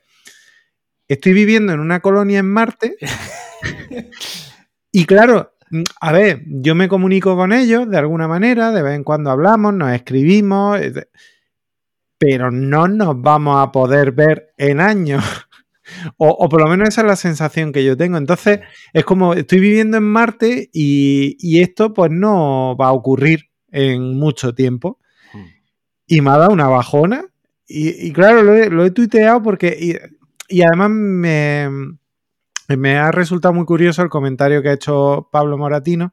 estoy 1.07 1.35
viviendo 1.35 1.75
en 1.75 1.81
una 1.81 2.01
colonia 2.01 2.39
en 2.39 2.49
Marte, 2.51 2.97
y 4.91 5.05
claro, 5.05 5.53
a 6.01 6.13
ver, 6.13 6.43
yo 6.47 6.75
me 6.75 6.89
comunico 6.89 7.37
con 7.37 7.53
ellos 7.53 7.89
de 7.89 7.99
alguna 7.99 8.27
manera, 8.27 8.73
de 8.73 8.83
vez 8.83 8.97
en 8.97 9.05
cuando 9.05 9.31
hablamos, 9.31 9.73
nos 9.73 9.93
escribimos, 9.93 10.81
eh, 10.81 11.09
pero 12.19 12.51
no 12.51 12.89
nos 12.89 13.21
vamos 13.21 13.63
a 13.63 13.71
poder 13.71 14.13
ver 14.13 14.53
en 14.57 14.81
años. 14.81 15.25
O, 16.19 16.49
por 16.49 16.61
lo 16.61 16.69
menos 16.69 16.91
esa 16.91 17.01
es 17.01 17.07
la 17.09 17.17
sensación 17.17 17.73
que 17.73 17.83
yo 17.85 17.97
tengo. 17.97 18.17
Entonces, 18.17 18.61
es 18.93 19.05
como 19.05 19.35
estoy 19.35 19.59
viviendo 19.59 19.97
en 19.97 20.05
Marte 20.05 20.71
y, 20.73 21.61
esto 21.61 21.93
pues 21.93 22.13
no 22.13 22.77
va 22.81 22.87
a 22.87 22.93
ocurrir 22.93 23.51
en 23.73 24.17
mucho 24.17 24.55
tiempo. 24.55 25.01
Hmm. 25.33 25.47
Y 26.07 26.21
me 26.21 26.31
ha 26.31 26.39
dado 26.39 26.53
una 26.53 26.69
bajona. 26.69 27.25
Y, 27.67 28.13
claro, 28.13 28.45
lo 28.45 28.85
he, 28.85 28.91
tuiteado 28.93 29.43
porque... 29.43 29.99
y 30.49 30.63
además 30.63 30.91
me, 30.91 31.69
me 32.77 32.97
ha 32.97 33.11
resultado 33.11 33.55
muy 33.55 33.65
curioso 33.65 34.03
el 34.03 34.09
comentario 34.09 34.63
que 34.63 34.71
ha 34.71 34.75
hecho 34.75 35.29
Pablo 35.31 35.59
Moratino, 35.59 36.13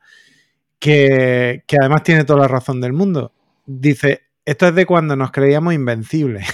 que, 0.80 1.64
además 1.80 2.04
tiene 2.04 2.24
toda 2.24 2.42
la 2.42 2.48
razón 2.48 2.82
del 2.82 2.94
mundo. 2.94 3.34
Dice, 3.66 4.24
esto 4.46 4.68
es 4.68 4.76
de 4.76 4.86
cuando 4.86 5.16
nos 5.16 5.32
creíamos 5.32 5.74
invencibles. 5.74 6.48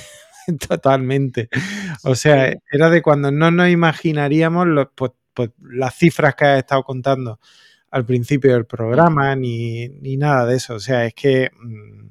Totalmente. 0.68 1.50
O 2.04 2.16
sea, 2.16 2.54
era 2.72 2.90
de 2.90 3.02
cuando 3.02 3.32
no 3.32 3.52
nos 3.52 3.70
imaginaríamos 3.70 4.68
pues, 4.96 5.12
pues, 5.34 5.52
las 5.62 5.96
cifras 5.96 6.36
que 6.36 6.46
has 6.46 6.58
estado 6.60 6.84
contando 6.84 7.40
al 7.92 8.06
principio 8.06 8.54
del 8.54 8.66
programa, 8.66 9.36
ni, 9.36 9.88
nada 10.18 10.46
de 10.46 10.56
eso. 10.56 10.76
O 10.76 10.80
sea, 10.80 11.06
es 11.06 11.14
que 11.14 11.52
mm, 11.56 12.10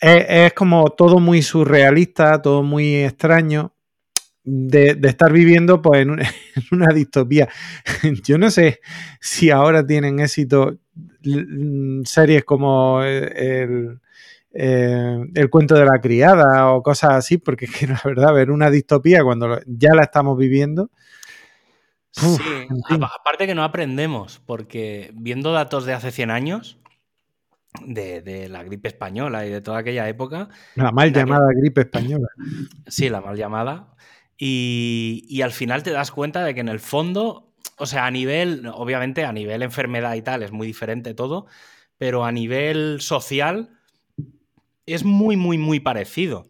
es, 0.00 0.52
como 0.54 0.84
todo 0.90 1.18
muy 1.18 1.42
surrealista, 1.42 2.40
todo 2.40 2.62
muy 2.62 2.96
extraño 2.96 3.73
de, 4.44 4.98
estar 5.02 5.32
viviendo 5.32 5.80
pues, 5.82 6.02
en, 6.02 6.10
una 6.72 6.92
distopía. 6.94 7.48
Yo 8.24 8.38
no 8.38 8.50
sé 8.50 8.80
si 9.20 9.50
ahora 9.50 9.86
tienen 9.86 10.20
éxito 10.20 10.78
series 12.04 12.44
como 12.44 13.02
el, 13.02 13.98
eh, 14.52 15.26
el, 15.34 15.50
cuento 15.50 15.74
de 15.74 15.84
la 15.84 16.00
criada 16.00 16.70
o 16.70 16.82
cosas 16.82 17.12
así, 17.14 17.38
porque 17.38 17.64
es 17.64 17.74
que 17.74 17.86
la 17.88 18.00
verdad, 18.04 18.34
ver 18.34 18.50
una 18.50 18.70
distopía 18.70 19.24
cuando 19.24 19.60
ya 19.66 19.94
la 19.94 20.02
estamos 20.02 20.38
viviendo. 20.38 20.90
sí, 22.12 22.38
aparte 23.00 23.46
que 23.46 23.54
no 23.54 23.64
aprendemos, 23.64 24.40
porque 24.46 25.10
viendo 25.14 25.52
datos 25.52 25.86
de 25.86 25.94
hace 25.94 26.12
100 26.12 26.30
años, 26.30 26.78
de, 27.84 28.22
de, 28.22 28.48
la 28.48 28.62
gripe 28.62 28.86
española 28.86 29.44
y 29.44 29.50
de 29.50 29.60
toda 29.60 29.78
aquella 29.78 30.08
época. 30.08 30.48
La 30.76 30.92
mal 30.92 31.12
llamada 31.12 31.48
gripe 31.56 31.80
española. 31.80 32.28
Sí, 32.86 33.08
la 33.08 33.20
mal 33.20 33.36
llamada. 33.36 33.94
Y, 34.36 35.40
al 35.42 35.52
final 35.52 35.82
te 35.82 35.90
das 35.90 36.10
cuenta 36.10 36.44
de 36.44 36.54
que 36.54 36.60
en 36.60 36.68
el 36.68 36.80
fondo, 36.80 37.52
o 37.78 37.86
sea, 37.86 38.06
a 38.06 38.10
nivel, 38.10 38.66
obviamente 38.72 39.24
a 39.24 39.32
nivel 39.32 39.62
enfermedad 39.62 40.14
y 40.14 40.22
tal, 40.22 40.42
es 40.42 40.50
muy 40.50 40.66
diferente 40.66 41.14
todo, 41.14 41.46
pero 41.98 42.24
a 42.24 42.32
nivel 42.32 43.00
social 43.00 43.78
es 44.86 45.04
muy, 45.04 45.36
muy, 45.36 45.58
muy 45.58 45.80
parecido. 45.80 46.48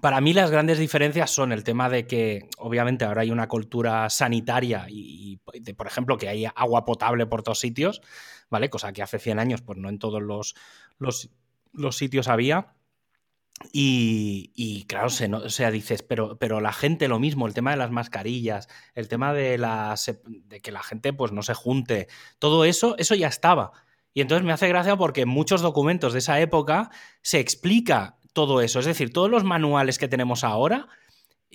Para 0.00 0.20
mí 0.20 0.32
las 0.32 0.50
grandes 0.50 0.78
diferencias 0.78 1.30
son 1.30 1.52
el 1.52 1.62
tema 1.62 1.88
de 1.88 2.06
que 2.06 2.48
obviamente 2.58 3.04
ahora 3.04 3.22
hay 3.22 3.30
una 3.30 3.48
cultura 3.48 4.10
sanitaria 4.10 4.86
y, 4.88 5.38
por 5.76 5.86
ejemplo, 5.86 6.16
que 6.16 6.28
hay 6.28 6.46
agua 6.56 6.84
potable 6.84 7.26
por 7.26 7.42
todos 7.42 7.60
sitios, 7.60 8.02
¿vale? 8.50 8.70
Cosa 8.70 8.92
que 8.92 9.02
hace 9.02 9.18
100 9.20 9.38
años 9.38 9.62
pues 9.62 9.78
no 9.78 9.88
en 9.88 9.98
todos 9.98 10.20
los, 10.20 10.56
los 10.98 11.96
sitios 11.96 12.26
había. 12.26 12.73
Y, 13.72 14.84
claro, 14.88 15.08
se, 15.10 15.32
o 15.32 15.48
sea, 15.48 15.70
dices, 15.70 16.02
pero, 16.02 16.36
pero 16.38 16.60
la 16.60 16.72
gente 16.72 17.08
lo 17.08 17.18
mismo, 17.18 17.46
el 17.46 17.54
tema 17.54 17.70
de 17.70 17.76
las 17.76 17.90
mascarillas, 17.90 18.68
el 18.94 19.08
tema 19.08 19.32
de, 19.32 19.58
de 20.26 20.60
que 20.60 20.72
la 20.72 20.82
gente 20.82 21.12
pues 21.12 21.32
no 21.32 21.42
se 21.42 21.54
junte, 21.54 22.08
todo 22.38 22.64
eso, 22.64 22.96
eso 22.98 23.14
ya 23.14 23.28
estaba. 23.28 23.72
Y 24.12 24.20
entonces 24.20 24.44
me 24.44 24.52
hace 24.52 24.68
gracia 24.68 24.96
porque 24.96 25.22
en 25.22 25.28
muchos 25.28 25.60
documentos 25.60 26.12
de 26.12 26.20
esa 26.20 26.40
época 26.40 26.90
se 27.22 27.40
explica 27.40 28.18
todo 28.32 28.60
eso. 28.60 28.80
Es 28.80 28.86
decir, 28.86 29.12
todos 29.12 29.30
los 29.30 29.44
manuales 29.44 29.98
que 29.98 30.08
tenemos 30.08 30.44
ahora 30.44 30.88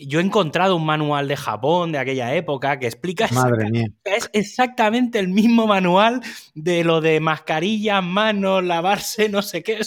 yo 0.07 0.19
he 0.19 0.23
encontrado 0.23 0.75
un 0.75 0.85
manual 0.85 1.27
de 1.27 1.35
Japón 1.35 1.91
de 1.91 1.97
aquella 1.97 2.33
época 2.35 2.79
que 2.79 2.85
explica 2.85 3.27
Madre 3.31 3.69
mía. 3.69 3.87
es 4.03 4.29
exactamente 4.33 5.19
el 5.19 5.27
mismo 5.27 5.67
manual 5.67 6.21
de 6.55 6.83
lo 6.83 7.01
de 7.01 7.19
mascarilla, 7.19 8.01
manos, 8.01 8.63
lavarse, 8.63 9.29
no 9.29 9.41
sé 9.41 9.63
qué. 9.63 9.79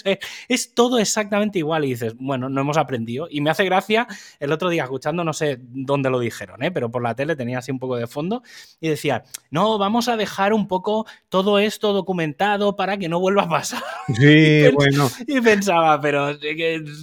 es 0.48 0.74
todo 0.74 0.98
exactamente 0.98 1.58
igual. 1.58 1.84
Y 1.84 1.90
dices, 1.90 2.14
bueno, 2.18 2.48
no 2.48 2.60
hemos 2.60 2.76
aprendido. 2.76 3.28
Y 3.30 3.40
me 3.40 3.50
hace 3.50 3.64
gracia 3.64 4.06
el 4.40 4.52
otro 4.52 4.68
día 4.68 4.84
escuchando, 4.84 5.24
no 5.24 5.32
sé 5.32 5.58
dónde 5.60 6.10
lo 6.10 6.18
dijeron, 6.20 6.62
¿eh? 6.62 6.70
pero 6.70 6.90
por 6.90 7.02
la 7.02 7.14
tele 7.14 7.36
tenía 7.36 7.58
así 7.58 7.70
un 7.70 7.78
poco 7.78 7.96
de 7.96 8.06
fondo 8.06 8.42
y 8.80 8.88
decía, 8.88 9.24
no, 9.50 9.78
vamos 9.78 10.08
a 10.08 10.16
dejar 10.16 10.52
un 10.52 10.68
poco 10.68 11.06
todo 11.28 11.58
esto 11.58 11.92
documentado 11.92 12.76
para 12.76 12.96
que 12.98 13.08
no 13.08 13.20
vuelva 13.20 13.42
a 13.44 13.48
pasar. 13.48 13.82
Sí, 14.18 14.68
bueno. 14.74 15.08
Y 15.26 15.40
pensaba, 15.40 16.00
pero 16.00 16.36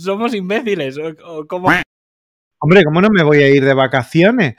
somos 0.01 0.33
imbéciles. 0.33 0.97
¿o, 1.25 1.47
cómo? 1.47 1.69
Hombre, 2.61 2.83
¿cómo 2.83 3.01
no 3.01 3.07
me 3.09 3.23
voy 3.23 3.41
a 3.41 3.47
ir 3.49 3.63
de 3.63 3.73
vacaciones? 3.73 4.55